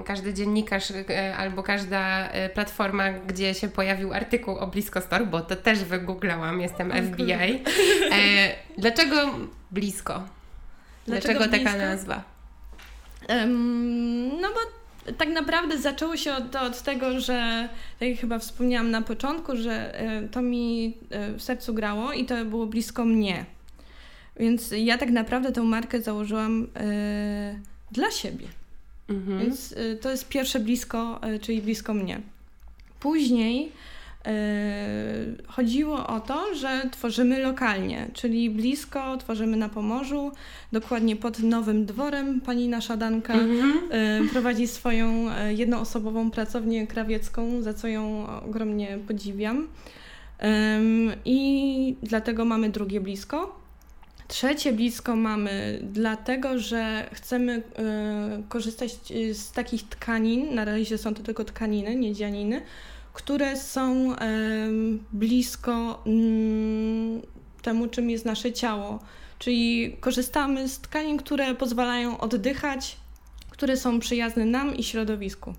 każdy 0.06 0.34
dziennikarz 0.34 0.92
albo 1.38 1.62
każda 1.62 2.28
platforma, 2.54 3.10
gdzie 3.12 3.54
się 3.54 3.68
pojawił 3.68 4.12
artykuł 4.12 4.56
o 4.58 4.66
Blisko 4.66 5.00
Store, 5.00 5.26
bo 5.26 5.40
to 5.40 5.56
też 5.56 5.84
wygooglałam, 5.84 6.60
jestem 6.60 6.92
FBI. 6.92 7.32
E, 7.32 8.54
dlaczego 8.78 9.31
blisko? 9.70 10.28
Dlaczego, 11.06 11.40
taka 11.40 11.50
blisko? 11.50 11.78
nazwa? 11.78 12.24
Em, 13.28 14.40
no 14.40 14.48
bo 14.48 15.12
tak 15.12 15.28
naprawdę 15.28 15.78
zaczęło 15.78 16.16
się 16.16 16.34
od, 16.34 16.56
od 16.56 16.82
tego, 16.82 17.20
że 17.20 17.68
tak 18.00 18.08
jak 18.08 18.18
chyba 18.18 18.38
wspomniałam 18.38 18.90
na 18.90 19.02
początku, 19.02 19.56
że 19.56 20.00
e, 20.00 20.28
to 20.28 20.42
mi 20.42 20.94
e, 21.10 21.32
w 21.32 21.42
sercu 21.42 21.74
grało 21.74 22.12
i 22.12 22.24
to 22.24 22.44
było 22.44 22.66
blisko 22.66 23.04
mnie. 23.04 23.44
Więc 24.36 24.74
ja 24.76 24.98
tak 24.98 25.10
naprawdę 25.10 25.52
tę 25.52 25.62
markę 25.62 26.02
założyłam 26.02 26.68
e, 26.76 27.60
dla 27.92 28.10
siebie. 28.10 28.46
Mhm. 29.08 29.38
Więc 29.38 29.72
y, 29.72 29.98
to 30.02 30.10
jest 30.10 30.28
pierwsze 30.28 30.60
blisko, 30.60 31.20
y, 31.34 31.38
czyli 31.38 31.62
blisko 31.62 31.94
mnie. 31.94 32.20
Później 33.00 33.72
chodziło 35.46 36.06
o 36.06 36.20
to, 36.20 36.54
że 36.54 36.82
tworzymy 36.90 37.38
lokalnie, 37.38 38.08
czyli 38.12 38.50
blisko 38.50 39.16
tworzymy 39.16 39.56
na 39.56 39.68
Pomorzu, 39.68 40.32
dokładnie 40.72 41.16
pod 41.16 41.38
Nowym 41.38 41.86
Dworem. 41.86 42.40
Pani 42.40 42.68
nasza 42.68 42.96
Danka 42.96 43.34
mhm. 43.34 44.28
prowadzi 44.28 44.68
swoją 44.68 45.24
jednoosobową 45.48 46.30
pracownię 46.30 46.86
krawiecką, 46.86 47.62
za 47.62 47.74
co 47.74 47.88
ją 47.88 48.26
ogromnie 48.44 48.98
podziwiam. 49.08 49.68
I 51.24 51.96
dlatego 52.02 52.44
mamy 52.44 52.70
drugie 52.70 53.00
blisko. 53.00 53.62
Trzecie 54.28 54.72
blisko 54.72 55.16
mamy 55.16 55.78
dlatego, 55.82 56.58
że 56.58 57.08
chcemy 57.12 57.62
korzystać 58.48 58.92
z 59.32 59.52
takich 59.52 59.88
tkanin, 59.88 60.54
na 60.54 60.64
razie 60.64 60.98
są 60.98 61.14
to 61.14 61.22
tylko 61.22 61.44
tkaniny, 61.44 61.96
nie 61.96 62.12
dzianiny, 62.12 62.62
które 63.12 63.56
są 63.56 64.14
blisko 65.12 66.04
y, 66.06 67.62
temu, 67.62 67.86
czym 67.86 68.10
jest 68.10 68.24
nasze 68.24 68.52
ciało. 68.52 68.98
Czyli 69.38 69.96
korzystamy 70.00 70.68
z 70.68 70.78
tkanin, 70.78 71.16
które 71.16 71.54
pozwalają 71.54 72.20
oddychać, 72.20 72.96
które 73.50 73.76
są 73.76 74.00
przyjazne 74.00 74.44
nam 74.44 74.76
i 74.76 74.84
środowisku. 74.84 75.54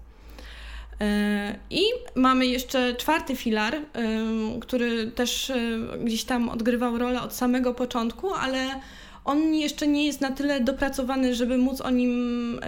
I 1.69 1.81
mamy 2.15 2.45
jeszcze 2.45 2.95
czwarty 2.95 3.35
filar, 3.35 3.75
który 4.61 5.11
też 5.11 5.49
e, 5.49 5.57
gdzieś 6.03 6.23
tam 6.23 6.49
odgrywał 6.49 6.97
rolę 6.97 7.21
od 7.21 7.33
samego 7.33 7.73
początku, 7.73 8.33
ale 8.33 8.81
on 9.25 9.53
jeszcze 9.53 9.87
nie 9.87 10.05
jest 10.05 10.21
na 10.21 10.31
tyle 10.31 10.61
dopracowany, 10.61 11.35
żeby 11.35 11.57
móc 11.57 11.81
o 11.81 11.89
nim 11.89 12.59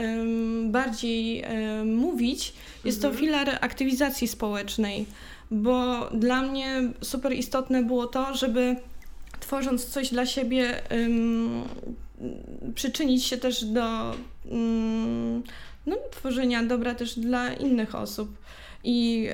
bardziej 0.85 1.43
mówić. 1.85 2.53
Jest 2.85 3.01
to 3.01 3.07
mhm. 3.07 3.25
filar 3.25 3.57
aktywizacji 3.61 4.27
społecznej, 4.27 5.05
bo 5.51 6.09
dla 6.13 6.41
mnie 6.41 6.81
super 7.01 7.33
istotne 7.33 7.83
było 7.83 8.07
to, 8.07 8.33
żeby 8.33 8.75
tworząc 9.39 9.85
coś 9.85 10.09
dla 10.09 10.25
siebie, 10.25 10.81
przyczynić 12.75 13.23
się 13.23 13.37
też 13.37 13.65
do 13.65 14.15
no, 15.85 15.95
tworzenia 16.11 16.63
dobra 16.63 16.95
też 16.95 17.19
dla 17.19 17.53
innych 17.53 17.95
osób. 17.95 18.29
I 18.83 19.27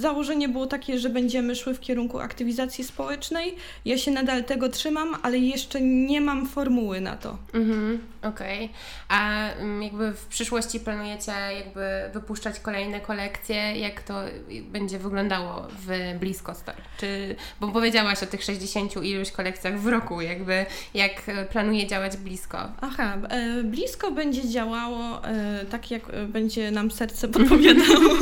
założenie 0.00 0.48
było 0.48 0.66
takie, 0.66 0.98
że 0.98 1.10
będziemy 1.10 1.56
szły 1.56 1.74
w 1.74 1.80
kierunku 1.80 2.18
aktywizacji 2.18 2.84
społecznej. 2.84 3.56
Ja 3.84 3.98
się 3.98 4.10
nadal 4.10 4.44
tego 4.44 4.68
trzymam, 4.68 5.16
ale 5.22 5.38
jeszcze 5.38 5.80
nie 5.80 6.20
mam 6.20 6.46
formuły 6.46 7.00
na 7.00 7.16
to. 7.16 7.38
Mhm, 7.54 7.98
okej. 8.22 8.64
Okay. 8.64 8.76
A 9.08 9.50
mm, 9.52 9.82
jakby 9.82 10.12
w 10.12 10.26
przyszłości 10.26 10.80
planujecie 10.80 11.32
jakby 11.32 12.10
wypuszczać 12.12 12.60
kolejne 12.60 13.00
kolekcje? 13.00 13.56
Jak 13.76 14.02
to 14.02 14.14
będzie 14.62 14.98
wyglądało 14.98 15.68
w 15.86 16.18
Blisko 16.20 16.54
Store? 16.54 16.78
Czy, 17.00 17.36
bo 17.60 17.68
powiedziałaś 17.68 18.22
o 18.22 18.26
tych 18.26 18.44
60 18.44 18.96
iluś 18.96 19.30
kolekcjach 19.30 19.80
w 19.80 19.86
roku, 19.86 20.20
jakby 20.20 20.66
jak 20.94 21.22
planuje 21.50 21.86
działać 21.86 22.16
Blisko? 22.16 22.58
Aha, 22.80 23.16
e, 23.28 23.62
Blisko 23.62 24.10
będzie 24.10 24.48
działało 24.48 25.24
e, 25.24 25.64
tak, 25.70 25.90
jak 25.90 26.02
będzie 26.28 26.70
nam 26.70 26.90
serce 26.90 27.28
podpowiadało, 27.38 28.16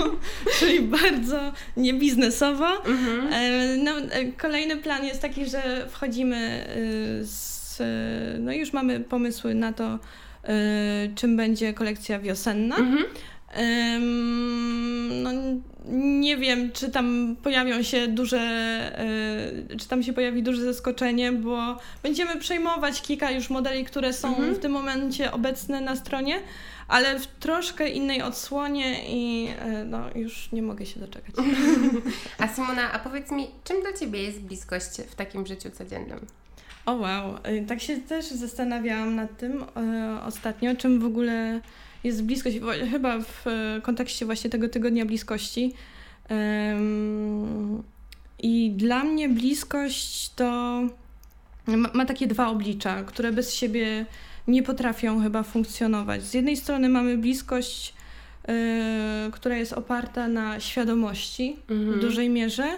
czyli 0.58 0.80
bardzo 0.80 1.25
bardzo 1.26 1.52
niebiznesowo. 1.76 2.84
Mhm. 2.84 3.32
E, 3.32 3.76
no, 3.76 3.92
e, 3.98 4.32
kolejny 4.32 4.76
plan 4.76 5.04
jest 5.04 5.22
taki, 5.22 5.46
że 5.46 5.86
wchodzimy 5.90 6.36
e, 6.36 7.24
z, 7.24 7.82
no 8.40 8.52
już 8.52 8.72
mamy 8.72 9.00
pomysły 9.00 9.54
na 9.54 9.72
to, 9.72 9.98
czym 11.14 11.36
będzie 11.36 11.74
kolekcja 11.74 12.18
wiosenna. 12.18 12.76
Mhm. 12.76 12.98
No, 12.98 13.08
nie 16.26 16.36
wiem, 16.36 16.72
czy 16.72 16.90
tam 16.90 17.36
pojawią 17.42 17.82
się 17.82 18.08
duże, 18.08 18.40
czy 19.78 19.88
tam 19.88 20.02
się 20.02 20.12
pojawi 20.12 20.42
duże 20.42 20.64
zaskoczenie, 20.64 21.32
bo 21.32 21.76
będziemy 22.02 22.36
przejmować 22.36 23.02
kilka 23.02 23.30
już 23.30 23.50
modeli, 23.50 23.84
które 23.84 24.12
są 24.12 24.28
mhm. 24.28 24.54
w 24.54 24.58
tym 24.58 24.72
momencie 24.72 25.32
obecne 25.32 25.80
na 25.80 25.96
stronie, 25.96 26.40
ale 26.88 27.18
w 27.18 27.26
troszkę 27.26 27.88
innej 27.88 28.22
odsłonie 28.22 29.08
i 29.08 29.48
e, 29.58 29.84
no, 29.84 30.04
już 30.14 30.52
nie 30.52 30.62
mogę 30.62 30.86
się 30.86 31.00
doczekać. 31.00 31.34
A 32.38 32.48
Simona, 32.48 32.92
a 32.92 32.98
powiedz 32.98 33.30
mi, 33.30 33.46
czym 33.64 33.80
dla 33.80 33.92
Ciebie 33.92 34.22
jest 34.22 34.40
bliskość 34.40 34.88
w 35.10 35.14
takim 35.14 35.46
życiu 35.46 35.70
codziennym? 35.70 36.20
O 36.86 36.94
wow, 36.94 37.34
e, 37.42 37.60
tak 37.60 37.80
się 37.80 37.96
też 37.96 38.26
zastanawiałam 38.26 39.14
nad 39.14 39.38
tym 39.38 39.64
e, 39.76 40.20
ostatnio, 40.26 40.76
czym 40.76 41.00
w 41.00 41.04
ogóle 41.04 41.60
jest 42.04 42.22
bliskość, 42.22 42.56
chyba 42.90 43.18
w 43.18 43.44
kontekście 43.82 44.26
właśnie 44.26 44.50
tego 44.50 44.68
tygodnia 44.68 45.06
bliskości. 45.06 45.74
I 48.38 48.70
dla 48.70 49.04
mnie 49.04 49.28
bliskość 49.28 50.34
to 50.34 50.82
ma, 51.66 52.04
takie 52.04 52.26
dwa 52.26 52.48
oblicza, 52.48 53.02
które 53.02 53.32
bez 53.32 53.54
siebie 53.54 54.06
nie 54.48 54.62
potrafią 54.62 55.22
chyba 55.22 55.42
funkcjonować. 55.42 56.22
Z 56.22 56.34
jednej 56.34 56.56
strony 56.56 56.88
mamy 56.88 57.18
bliskość, 57.18 57.94
yy, 58.48 58.54
która 59.32 59.56
jest 59.56 59.72
oparta 59.72 60.28
na 60.28 60.60
świadomości 60.60 61.56
mhm. 61.70 61.98
w 61.98 62.00
dużej 62.00 62.28
mierze, 62.28 62.68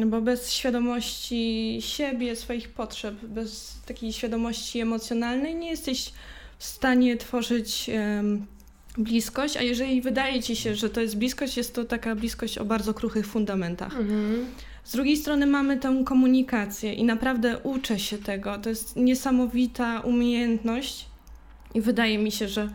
yy, 0.00 0.06
bo 0.06 0.20
bez 0.20 0.52
świadomości 0.52 1.78
siebie, 1.80 2.36
swoich 2.36 2.68
potrzeb, 2.68 3.14
bez 3.14 3.80
takiej 3.86 4.12
świadomości 4.12 4.80
emocjonalnej 4.80 5.54
nie 5.54 5.70
jesteś 5.70 6.12
w 6.58 6.64
stanie 6.64 7.16
tworzyć. 7.16 7.88
Yy, 7.88 8.55
bliskość, 8.98 9.56
a 9.56 9.62
jeżeli 9.62 10.00
wydaje 10.00 10.42
ci 10.42 10.56
się, 10.56 10.74
że 10.74 10.90
to 10.90 11.00
jest 11.00 11.18
bliskość, 11.18 11.56
jest 11.56 11.74
to 11.74 11.84
taka 11.84 12.14
bliskość 12.14 12.58
o 12.58 12.64
bardzo 12.64 12.94
kruchych 12.94 13.26
fundamentach. 13.26 13.96
Mhm. 13.96 14.46
Z 14.84 14.92
drugiej 14.92 15.16
strony 15.16 15.46
mamy 15.46 15.76
tę 15.76 16.02
komunikację 16.06 16.92
i 16.92 17.04
naprawdę 17.04 17.58
uczę 17.58 17.98
się 17.98 18.18
tego. 18.18 18.58
To 18.58 18.68
jest 18.68 18.96
niesamowita 18.96 20.00
umiejętność 20.00 21.06
i 21.74 21.80
wydaje 21.80 22.18
mi 22.18 22.32
się, 22.32 22.48
że 22.48 22.70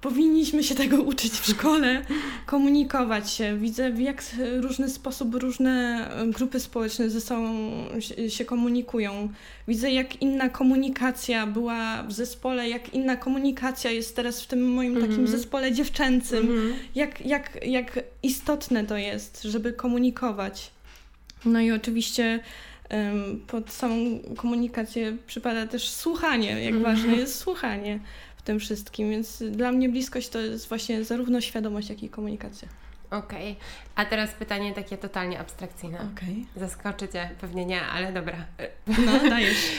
powinniśmy 0.00 0.62
się 0.62 0.74
tego 0.74 1.02
uczyć 1.02 1.32
w 1.32 1.46
szkole, 1.46 2.02
komunikować 2.46 3.30
się. 3.30 3.58
Widzę, 3.58 3.90
w 3.90 4.00
jak 4.00 4.22
różny 4.60 4.88
sposób 4.88 5.34
różne 5.34 6.08
grupy 6.26 6.60
społeczne 6.60 7.10
ze 7.10 7.20
sobą 7.20 7.70
się 8.28 8.44
komunikują. 8.44 9.28
Widzę, 9.68 9.90
jak 9.90 10.22
inna 10.22 10.48
komunikacja 10.48 11.46
była 11.46 12.02
w 12.02 12.12
zespole, 12.12 12.68
jak 12.68 12.94
inna 12.94 13.16
komunikacja 13.16 13.90
jest 13.90 14.16
teraz 14.16 14.42
w 14.42 14.46
tym 14.46 14.72
moim 14.72 14.90
mm 14.90 15.02
-hmm. 15.02 15.06
takim 15.06 15.24
mhm. 15.24 15.38
zespole 15.38 15.72
dziewczęcym. 15.72 16.38
Mm 16.38 16.58
-hmm. 16.58 16.72
Jak, 16.94 17.26
jak, 17.26 17.66
jak 17.66 18.00
istotne 18.22 18.84
to 18.84 18.96
jest, 18.96 19.42
żeby 19.42 19.72
komunikować. 19.72 20.70
No 21.44 21.60
i 21.60 21.72
oczywiście 21.72 22.40
pod 23.46 23.72
samą 23.72 24.20
komunikację 24.36 25.16
przypada 25.26 25.66
też 25.66 25.90
słuchanie, 25.90 26.50
jak 26.50 26.74
mhm. 26.74 26.82
ważne 26.82 27.16
jest 27.16 27.38
słuchanie 27.38 28.00
tym 28.50 28.60
wszystkim, 28.60 29.10
więc 29.10 29.42
dla 29.50 29.72
mnie 29.72 29.88
bliskość 29.88 30.28
to 30.28 30.38
jest 30.38 30.68
właśnie 30.68 31.04
zarówno 31.04 31.40
świadomość, 31.40 31.90
jak 31.90 32.02
i 32.02 32.08
komunikacja. 32.08 32.68
Okej, 33.10 33.52
okay. 33.52 33.64
a 33.94 34.04
teraz 34.04 34.30
pytanie 34.30 34.74
takie 34.74 34.98
totalnie 34.98 35.38
abstrakcyjne. 35.38 35.98
Okej. 35.98 36.46
Okay. 36.50 36.66
Zaskoczy 36.66 37.08
Cię, 37.08 37.30
pewnie 37.40 37.66
nie, 37.66 37.82
ale 37.82 38.12
dobra. 38.12 38.36
No, 38.86 39.30
dajesz. 39.30 39.72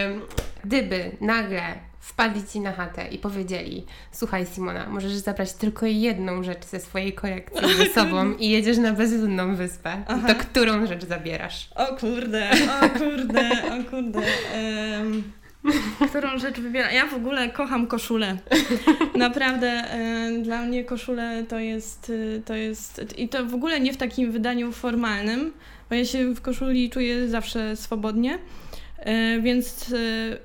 Gdyby 0.64 1.10
nagle 1.20 1.62
wpadli 2.00 2.46
Ci 2.52 2.60
na 2.60 2.72
chatę 2.72 3.08
i 3.08 3.18
powiedzieli 3.18 3.86
słuchaj 4.12 4.46
Simona, 4.46 4.88
możesz 4.88 5.12
zabrać 5.12 5.52
tylko 5.52 5.86
jedną 5.86 6.42
rzecz 6.42 6.64
ze 6.64 6.80
swojej 6.80 7.12
kolekcji 7.12 7.74
ze 7.76 7.86
sobą 8.00 8.32
i 8.32 8.50
jedziesz 8.50 8.78
na 8.78 8.92
bezludną 8.92 9.56
wyspę, 9.56 10.04
Aha. 10.06 10.28
to 10.28 10.34
którą 10.34 10.86
rzecz 10.86 11.04
zabierasz? 11.04 11.70
O 11.74 11.86
kurde, 11.86 12.50
o 12.82 12.98
kurde, 12.98 13.50
o 13.50 13.90
kurde. 13.90 14.20
Um, 14.98 15.32
którą 16.08 16.38
rzecz 16.38 16.60
wybieram? 16.60 16.94
Ja 16.94 17.06
w 17.06 17.14
ogóle 17.14 17.50
kocham 17.50 17.86
koszulę. 17.86 18.36
Naprawdę 19.14 19.84
um, 19.92 20.42
dla 20.42 20.62
mnie 20.62 20.84
koszule 20.84 21.44
to 21.48 21.58
jest, 21.58 22.12
to 22.44 22.54
jest 22.54 23.18
i 23.18 23.28
to 23.28 23.46
w 23.46 23.54
ogóle 23.54 23.80
nie 23.80 23.92
w 23.92 23.96
takim 23.96 24.32
wydaniu 24.32 24.72
formalnym, 24.72 25.52
bo 25.90 25.94
ja 25.94 26.04
się 26.04 26.34
w 26.34 26.40
koszuli 26.40 26.90
czuję 26.90 27.28
zawsze 27.28 27.76
swobodnie. 27.76 28.38
E, 28.98 29.40
więc 29.40 29.94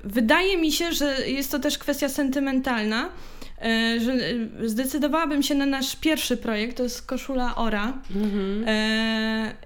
wydaje 0.04 0.56
mi 0.56 0.72
się, 0.72 0.92
że 0.92 1.28
jest 1.28 1.50
to 1.50 1.58
też 1.58 1.78
kwestia 1.78 2.08
sentymentalna, 2.08 3.08
że 4.00 4.14
zdecydowałabym 4.64 5.42
się 5.42 5.54
na 5.54 5.66
nasz 5.66 5.96
pierwszy 5.96 6.36
projekt, 6.36 6.76
to 6.76 6.82
jest 6.82 7.06
koszula 7.06 7.56
Ora. 7.56 7.92
Mhm. 8.16 8.64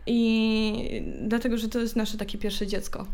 I 0.07 1.03
dlatego, 1.21 1.59
że 1.59 1.69
to 1.69 1.81
jest 1.81 1.97
nasze 1.97 2.19
takie 2.19 2.39
pierwsze 2.39 2.67
dziecko. 2.67 3.07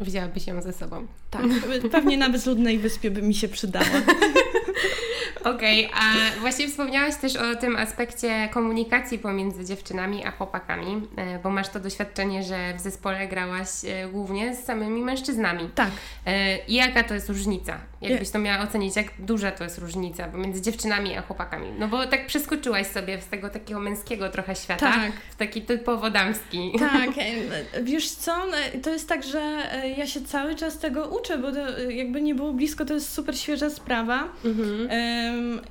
Wzięłabyś 0.00 0.46
ją 0.46 0.62
ze 0.62 0.72
sobą. 0.72 1.06
Tak, 1.30 1.42
pewnie 1.90 2.18
na 2.18 2.30
bezludnej 2.30 2.78
wyspie 2.78 3.10
by 3.10 3.22
mi 3.22 3.34
się 3.34 3.48
przydała. 3.48 3.86
Okej, 5.44 5.86
okay, 5.86 6.00
a 6.00 6.40
właśnie 6.40 6.68
wspomniałaś 6.68 7.16
też 7.16 7.36
o 7.36 7.56
tym 7.56 7.76
aspekcie 7.76 8.48
komunikacji 8.52 9.18
pomiędzy 9.18 9.64
dziewczynami 9.64 10.26
a 10.26 10.30
chłopakami, 10.30 11.06
e, 11.16 11.38
bo 11.38 11.50
masz 11.50 11.68
to 11.68 11.80
doświadczenie, 11.80 12.42
że 12.42 12.74
w 12.74 12.80
zespole 12.80 13.28
grałaś 13.28 13.68
e, 13.84 14.08
głównie 14.08 14.56
z 14.56 14.64
samymi 14.64 15.02
mężczyznami. 15.02 15.68
Tak. 15.74 15.90
E, 16.26 16.58
I 16.66 16.74
jaka 16.74 17.04
to 17.04 17.14
jest 17.14 17.28
różnica? 17.28 17.78
Jakbyś 18.02 18.30
to 18.30 18.38
miała 18.38 18.64
ocenić, 18.64 18.96
jak 18.96 19.06
duża 19.18 19.50
to 19.50 19.64
jest 19.64 19.78
różnica 19.78 20.28
pomiędzy 20.28 20.60
dziewczynami 20.60 21.16
a 21.16 21.22
chłopakami? 21.22 21.72
No 21.78 21.88
bo 21.88 22.06
tak 22.06 22.26
przeskoczyłaś 22.26 22.86
sobie 22.86 23.20
z 23.20 23.26
tego 23.26 23.48
takiego 23.48 23.80
męskiego 23.80 24.28
trochę 24.28 24.56
świata 24.56 24.92
tak. 24.92 25.12
w 25.30 25.36
taki 25.36 25.62
typowo 25.62 26.10
damski. 26.10 26.72
Tak, 26.78 27.10
wiesz 27.82 28.10
co, 28.10 28.32
to 28.82 28.90
jest 28.90 29.08
tak, 29.08 29.22
że 29.22 29.70
ja 29.96 30.06
się 30.06 30.22
cały 30.22 30.54
czas 30.54 30.78
tego 30.78 31.08
uczę, 31.08 31.38
bo 31.38 31.48
jakby 31.88 32.20
nie 32.22 32.34
było 32.34 32.52
blisko, 32.52 32.84
to 32.84 32.94
jest 32.94 33.12
super 33.12 33.38
świeża 33.38 33.70
sprawa. 33.70 34.28
Mhm. 34.44 34.88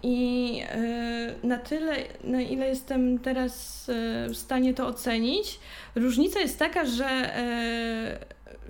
I 0.04 0.62
e, 0.70 1.36
na 1.44 1.58
tyle, 1.58 1.96
na 2.24 2.42
ile 2.42 2.68
jestem 2.68 3.20
teraz 3.20 3.86
e, 3.90 4.30
w 4.30 4.38
stanie 4.38 4.74
to 4.74 4.88
ocenić, 4.88 5.60
różnica 5.96 6.40
jest 6.40 6.60
taka, 6.60 6.86
że 6.86 7.06
e, 7.06 8.20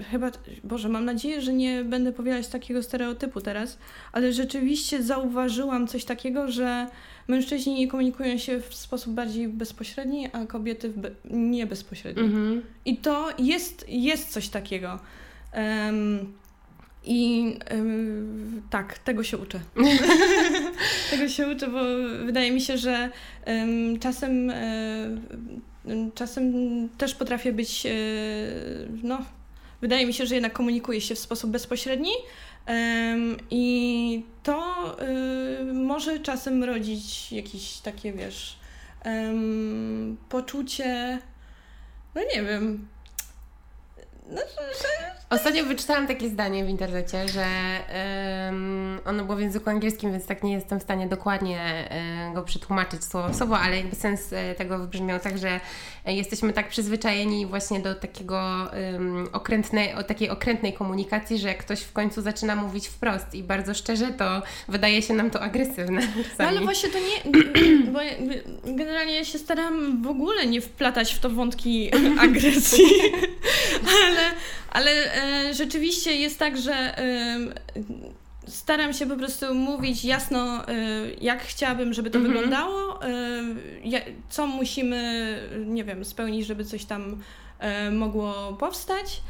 chyba, 0.03 0.31
Boże, 0.63 0.89
mam 0.89 1.05
nadzieję, 1.05 1.41
że 1.41 1.53
nie 1.53 1.83
będę 1.83 2.11
powielać 2.11 2.47
takiego 2.47 2.83
stereotypu 2.83 3.41
teraz, 3.41 3.77
ale 4.11 4.33
rzeczywiście 4.33 5.03
zauważyłam 5.03 5.87
coś 5.87 6.05
takiego, 6.05 6.51
że 6.51 6.87
mężczyźni 7.27 7.87
komunikują 7.87 8.37
się 8.37 8.59
w 8.59 8.75
sposób 8.75 9.13
bardziej 9.13 9.47
bezpośredni, 9.47 10.27
a 10.33 10.45
kobiety 10.45 10.89
be 10.89 11.11
nie 11.25 11.67
bezpośredni. 11.67 12.23
Mhm. 12.23 12.61
I 12.85 12.97
to 12.97 13.29
jest, 13.39 13.85
jest 13.89 14.29
coś 14.29 14.49
takiego. 14.49 14.99
Um, 15.55 16.33
i 17.03 17.45
yy, 17.45 18.61
tak, 18.69 18.99
tego 18.99 19.23
się 19.23 19.37
uczę. 19.37 19.59
tego 21.11 21.29
się 21.29 21.47
uczę, 21.47 21.67
bo 21.67 21.79
wydaje 22.25 22.51
mi 22.51 22.61
się, 22.61 22.77
że 22.77 23.09
czasem, 23.99 24.47
yy, 25.85 26.11
czasem 26.15 26.53
też 26.97 27.15
potrafię 27.15 27.53
być, 27.53 27.87
no, 29.03 29.17
wydaje 29.81 30.05
mi 30.05 30.13
się, 30.13 30.25
że 30.25 30.35
jednak 30.35 30.53
komunikuję 30.53 31.01
się 31.01 31.15
w 31.15 31.19
sposób 31.19 31.51
bezpośredni 31.51 32.11
i 33.51 34.23
to 34.43 34.63
może 35.73 36.19
czasem 36.19 36.63
rodzić 36.63 37.31
jakieś 37.31 37.77
takie, 37.77 38.13
wiesz, 38.13 38.59
poczucie, 40.29 41.19
no 42.15 42.21
nie 42.35 42.43
wiem, 42.43 42.87
no, 44.29 44.41
że, 44.57 45.19
Ostatnio 45.29 45.65
wyczytałam 45.65 46.07
takie 46.07 46.29
zdanie 46.29 46.65
w 46.65 46.69
internecie, 46.69 47.27
że 47.27 47.45
um, 48.45 48.99
ono 49.05 49.23
było 49.23 49.37
w 49.37 49.41
języku 49.41 49.69
angielskim, 49.69 50.11
więc 50.11 50.25
tak 50.25 50.43
nie 50.43 50.53
jestem 50.53 50.79
w 50.79 50.83
stanie 50.83 51.07
dokładnie 51.07 51.89
um, 51.91 52.33
go 52.33 52.43
przetłumaczyć 52.43 53.03
słowo 53.03 53.29
w 53.29 53.35
słowo, 53.35 53.59
ale 53.59 53.77
jakby 53.77 53.95
sens 53.95 54.31
um, 54.31 54.55
tego 54.55 54.79
wybrzmiał 54.79 55.19
tak, 55.19 55.37
że 55.37 55.59
jesteśmy 56.05 56.53
tak 56.53 56.69
przyzwyczajeni 56.69 57.45
właśnie 57.45 57.79
do 57.79 57.95
takiego 57.95 58.71
um, 58.93 59.27
okrętnej, 59.31 59.93
o 59.93 60.03
takiej 60.03 60.29
okrętnej 60.29 60.73
komunikacji, 60.73 61.37
że 61.37 61.47
jak 61.47 61.57
ktoś 61.57 61.81
w 61.81 61.93
końcu 61.93 62.21
zaczyna 62.21 62.55
mówić 62.55 62.87
wprost 62.87 63.35
i 63.35 63.43
bardzo 63.43 63.73
szczerze, 63.73 64.07
to 64.07 64.41
wydaje 64.67 65.01
się 65.01 65.13
nam 65.13 65.29
to 65.29 65.41
agresywne. 65.41 66.01
No 66.39 66.45
ale 66.45 66.61
właśnie 66.61 66.89
to 66.89 66.97
nie, 66.99 67.41
bo 67.93 67.99
generalnie 68.73 69.15
ja 69.15 69.25
się 69.25 69.39
staram 69.39 70.01
w 70.03 70.07
ogóle 70.07 70.45
nie 70.45 70.61
wplatać 70.61 71.13
w 71.13 71.19
to 71.19 71.29
wątki 71.29 71.91
agresji, 72.25 72.85
ale 74.03 74.31
ale 74.71 74.91
e, 74.91 75.53
rzeczywiście 75.53 76.15
jest 76.15 76.39
tak, 76.39 76.57
że 76.57 76.73
e, 76.73 77.37
staram 78.47 78.93
się 78.93 79.05
po 79.05 79.15
prostu 79.15 79.55
mówić 79.55 80.05
jasno, 80.05 80.67
e, 80.67 80.73
jak 81.21 81.41
chciałabym, 81.41 81.93
żeby 81.93 82.09
to 82.09 82.17
mhm. 82.17 82.35
wyglądało, 82.35 83.03
e, 83.03 83.09
co 84.29 84.47
musimy, 84.47 85.39
nie 85.65 85.83
wiem, 85.83 86.05
spełnić, 86.05 86.47
żeby 86.47 86.65
coś 86.65 86.85
tam 86.85 87.23
mogło 87.91 88.53
powstać. 88.59 89.21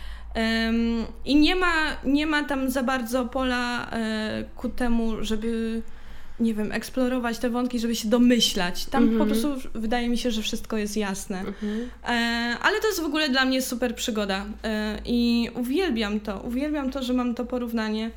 I 1.25 1.35
nie 1.35 1.55
ma, 1.55 1.73
nie 2.03 2.27
ma 2.27 2.43
tam 2.43 2.69
za 2.69 2.83
bardzo 2.83 3.25
pola 3.25 3.91
ku 4.55 4.69
temu, 4.69 5.23
żeby 5.23 5.81
nie 6.39 6.53
wiem, 6.53 6.71
eksplorować 6.71 7.37
te 7.37 7.49
wątki, 7.49 7.79
żeby 7.79 7.95
się 7.95 8.07
domyślać. 8.07 8.85
Tam 8.85 9.03
mm 9.03 9.15
-hmm. 9.15 9.17
po 9.17 9.23
mhm. 9.23 9.41
prostu 9.41 9.69
wydaje 9.79 10.09
mi 10.09 10.17
się, 10.17 10.31
że 10.31 10.41
wszystko 10.41 10.77
jest 10.77 10.97
jasne. 10.97 11.39
Mm 11.39 11.53
-hmm. 11.53 11.87
e, 12.03 12.57
ale 12.59 12.79
to 12.79 12.87
jest 12.87 13.01
w 13.01 13.05
ogóle 13.05 13.29
dla 13.29 13.45
mnie 13.45 13.61
super 13.61 13.95
przygoda 13.95 14.45
e, 14.63 15.01
i 15.05 15.49
uwielbiam 15.55 16.19
to. 16.19 16.39
Uwielbiam 16.39 16.91
to, 16.91 17.03
że 17.03 17.13
mam 17.13 17.35
to 17.35 17.45
porównanie. 17.45 18.11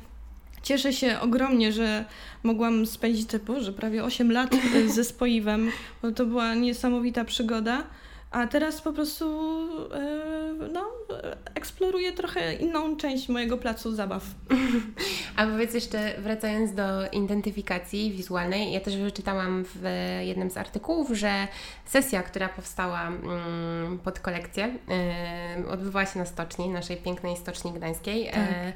Cieszę 0.63 0.93
się 0.93 1.19
ogromnie, 1.19 1.71
że 1.71 2.05
mogłam 2.43 2.85
spędzić 2.85 3.27
te, 3.27 3.39
Boże, 3.39 3.73
prawie 3.73 4.03
8 4.03 4.31
lat 4.31 4.55
ze 4.95 5.03
Spoiwem, 5.03 5.71
bo 6.01 6.11
to 6.11 6.25
była 6.25 6.55
niesamowita 6.55 7.25
przygoda. 7.25 7.83
A 8.31 8.47
teraz 8.47 8.81
po 8.81 8.93
prostu 8.93 9.25
e, 9.93 10.69
no, 10.73 10.85
eksploruję 11.55 12.11
trochę 12.11 12.53
inną 12.53 12.95
część 12.95 13.29
mojego 13.29 13.57
placu 13.57 13.95
zabaw. 13.95 14.23
A 15.35 15.45
powiedz 15.45 15.73
jeszcze, 15.73 16.13
wracając 16.17 16.73
do 16.73 17.09
identyfikacji 17.11 18.11
wizualnej, 18.11 18.71
ja 18.71 18.79
też 18.79 18.97
wyczytałam 18.97 19.65
w 19.75 19.87
jednym 20.21 20.49
z 20.49 20.57
artykułów, 20.57 21.09
że 21.11 21.47
sesja, 21.85 22.23
która 22.23 22.49
powstała 22.49 23.07
mm, 23.07 23.99
pod 23.99 24.19
kolekcję, 24.19 24.73
odbywała 25.69 26.05
się 26.05 26.19
na 26.19 26.25
stoczni, 26.25 26.69
naszej 26.69 26.97
pięknej 26.97 27.37
stoczni 27.37 27.71
gdańskiej. 27.71 28.25
Tak. 28.25 28.35
E, 28.35 28.73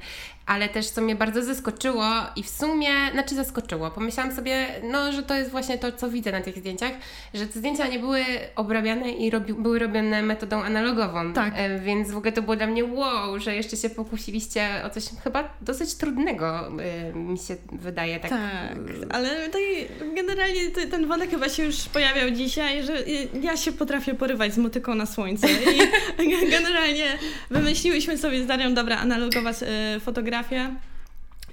ale 0.47 0.69
też 0.69 0.89
co 0.89 1.01
mnie 1.01 1.15
bardzo 1.15 1.43
zaskoczyło 1.43 2.05
i 2.35 2.43
w 2.43 2.49
sumie, 2.49 2.89
znaczy 3.11 3.35
zaskoczyło, 3.35 3.91
pomyślałam 3.91 4.35
sobie, 4.35 4.67
no, 4.83 5.11
że 5.11 5.23
to 5.23 5.35
jest 5.35 5.51
właśnie 5.51 5.77
to, 5.77 5.91
co 5.91 6.09
widzę 6.09 6.31
na 6.31 6.41
tych 6.41 6.57
zdjęciach, 6.57 6.91
że 7.33 7.47
te 7.47 7.59
zdjęcia 7.59 7.87
nie 7.87 7.99
były 7.99 8.23
obrabiane 8.55 9.11
i 9.11 9.29
robi, 9.29 9.53
były 9.53 9.79
robione 9.79 10.21
metodą 10.21 10.61
analogową, 10.61 11.33
tak. 11.33 11.53
E, 11.57 11.79
więc 11.79 12.11
w 12.11 12.17
ogóle 12.17 12.31
to 12.31 12.41
było 12.41 12.55
dla 12.55 12.67
mnie 12.67 12.85
wow, 12.85 13.39
że 13.39 13.55
jeszcze 13.55 13.77
się 13.77 13.89
pokusiliście 13.89 14.67
o 14.85 14.89
coś 14.89 15.09
chyba 15.23 15.49
dosyć 15.61 15.95
trudnego, 15.95 16.46
e, 16.79 17.13
mi 17.13 17.37
się 17.37 17.55
wydaje. 17.71 18.19
Tak, 18.19 18.29
tak 18.29 18.77
ale 19.09 19.45
tutaj 19.45 19.87
generalnie 20.15 20.71
ten 20.91 21.07
wątek 21.07 21.29
chyba 21.29 21.49
się 21.49 21.63
już 21.63 21.75
pojawiał 21.75 22.31
dzisiaj, 22.31 22.83
że 22.83 23.03
ja 23.41 23.57
się 23.57 23.71
potrafię 23.71 24.13
porywać 24.13 24.53
z 24.53 24.57
motyką 24.57 24.95
na 24.95 25.05
słońce 25.05 25.47
i 26.23 26.49
generalnie 26.57 27.17
wymyśliłyśmy 27.49 28.17
sobie 28.17 28.43
z 28.43 28.47
Darią, 28.47 28.73
dobra, 28.73 28.97
analogowa 28.97 29.49
e, 29.49 29.99
fotografia 29.99 30.27
fotografię 30.27 30.75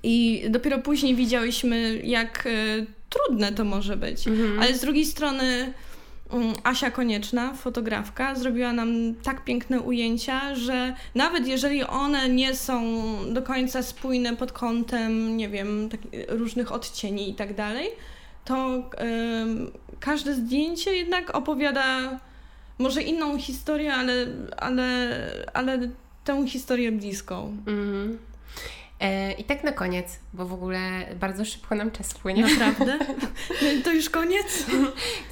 i 0.02 0.44
dopiero 0.48 0.78
później 0.78 1.14
widziałyśmy, 1.14 2.00
jak 2.04 2.46
y, 2.46 2.86
trudne 3.10 3.52
to 3.52 3.64
może 3.64 3.96
być. 3.96 4.28
Mhm. 4.28 4.58
Ale 4.60 4.74
z 4.74 4.80
drugiej 4.80 5.04
strony 5.04 5.72
Asia 6.64 6.90
Konieczna, 6.90 7.54
fotografka, 7.54 8.34
zrobiła 8.34 8.72
nam 8.72 9.14
tak 9.22 9.44
piękne 9.44 9.80
ujęcia, 9.80 10.54
że 10.54 10.94
nawet 11.14 11.46
jeżeli 11.46 11.84
one 11.84 12.28
nie 12.28 12.54
są 12.54 12.82
do 13.32 13.42
końca 13.42 13.82
spójne 13.82 14.36
pod 14.36 14.52
kątem, 14.52 15.36
nie 15.36 15.48
wiem, 15.48 15.88
tak, 15.90 16.00
różnych 16.28 16.72
odcieni 16.72 17.30
i 17.30 17.34
tak 17.34 17.54
dalej, 17.54 17.88
to 18.44 18.82
każde 20.00 20.34
zdjęcie 20.34 20.96
jednak 20.96 21.36
opowiada 21.36 22.18
może 22.78 23.02
inną 23.02 23.38
historię, 23.38 23.94
ale, 23.94 24.26
ale, 24.56 25.10
ale 25.54 25.78
tę 26.24 26.48
historię 26.48 26.92
bliską. 26.92 27.56
Mhm. 27.66 28.18
E, 29.04 29.32
I 29.32 29.44
tak 29.44 29.64
na 29.64 29.72
koniec, 29.72 30.18
bo 30.32 30.46
w 30.46 30.52
ogóle 30.52 30.80
bardzo 31.20 31.44
szybko 31.44 31.74
nam 31.74 31.90
czas 31.90 32.14
płynie. 32.14 32.42
Naprawdę? 32.42 32.98
to 33.84 33.92
już 33.92 34.10
koniec? 34.10 34.66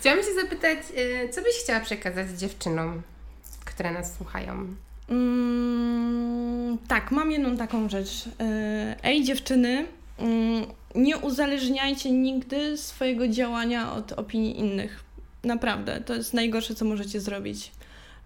Chciałam 0.00 0.18
się 0.18 0.34
zapytać, 0.42 0.78
e, 0.96 1.28
co 1.28 1.42
byś 1.42 1.54
chciała 1.62 1.80
przekazać 1.80 2.30
dziewczynom, 2.30 3.02
które 3.64 3.90
nas 3.90 4.16
słuchają? 4.16 4.66
Mm, 5.08 6.78
tak, 6.88 7.10
mam 7.10 7.30
jedną 7.30 7.56
taką 7.56 7.88
rzecz. 7.88 8.24
E, 8.40 8.96
ej, 9.02 9.24
dziewczyny, 9.24 9.86
mm, 10.18 10.66
nie 10.94 11.18
uzależniajcie 11.18 12.10
nigdy 12.10 12.78
swojego 12.78 13.28
działania 13.28 13.92
od 13.92 14.12
opinii 14.12 14.58
innych. 14.60 15.04
Naprawdę, 15.44 16.00
to 16.00 16.14
jest 16.14 16.34
najgorsze, 16.34 16.74
co 16.74 16.84
możecie 16.84 17.20
zrobić. 17.20 17.72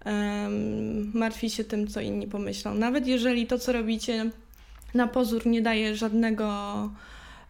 Um, 0.04 1.10
martwić 1.14 1.54
się 1.54 1.64
tym, 1.64 1.86
co 1.86 2.00
inni 2.00 2.26
pomyślą. 2.26 2.74
Nawet 2.74 3.06
jeżeli 3.06 3.46
to, 3.46 3.58
co 3.58 3.72
robicie, 3.72 4.30
na 4.96 5.06
pozór 5.06 5.46
nie 5.46 5.62
daje 5.62 5.96
żadnego 5.96 6.90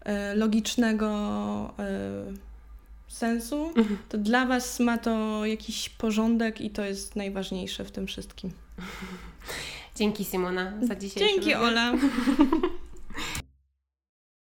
e, 0.00 0.34
logicznego 0.34 1.08
e, 1.78 1.86
sensu, 3.08 3.72
mhm. 3.76 3.98
to 4.08 4.18
dla 4.18 4.46
Was 4.46 4.80
ma 4.80 4.98
to 4.98 5.46
jakiś 5.46 5.88
porządek 5.88 6.60
i 6.60 6.70
to 6.70 6.84
jest 6.84 7.16
najważniejsze 7.16 7.84
w 7.84 7.90
tym 7.90 8.06
wszystkim. 8.06 8.52
Dzięki 9.96 10.24
Simona 10.24 10.72
za 10.82 10.94
dzisiejszy 10.94 11.34
Dzięki 11.34 11.54
Ola. 11.54 11.92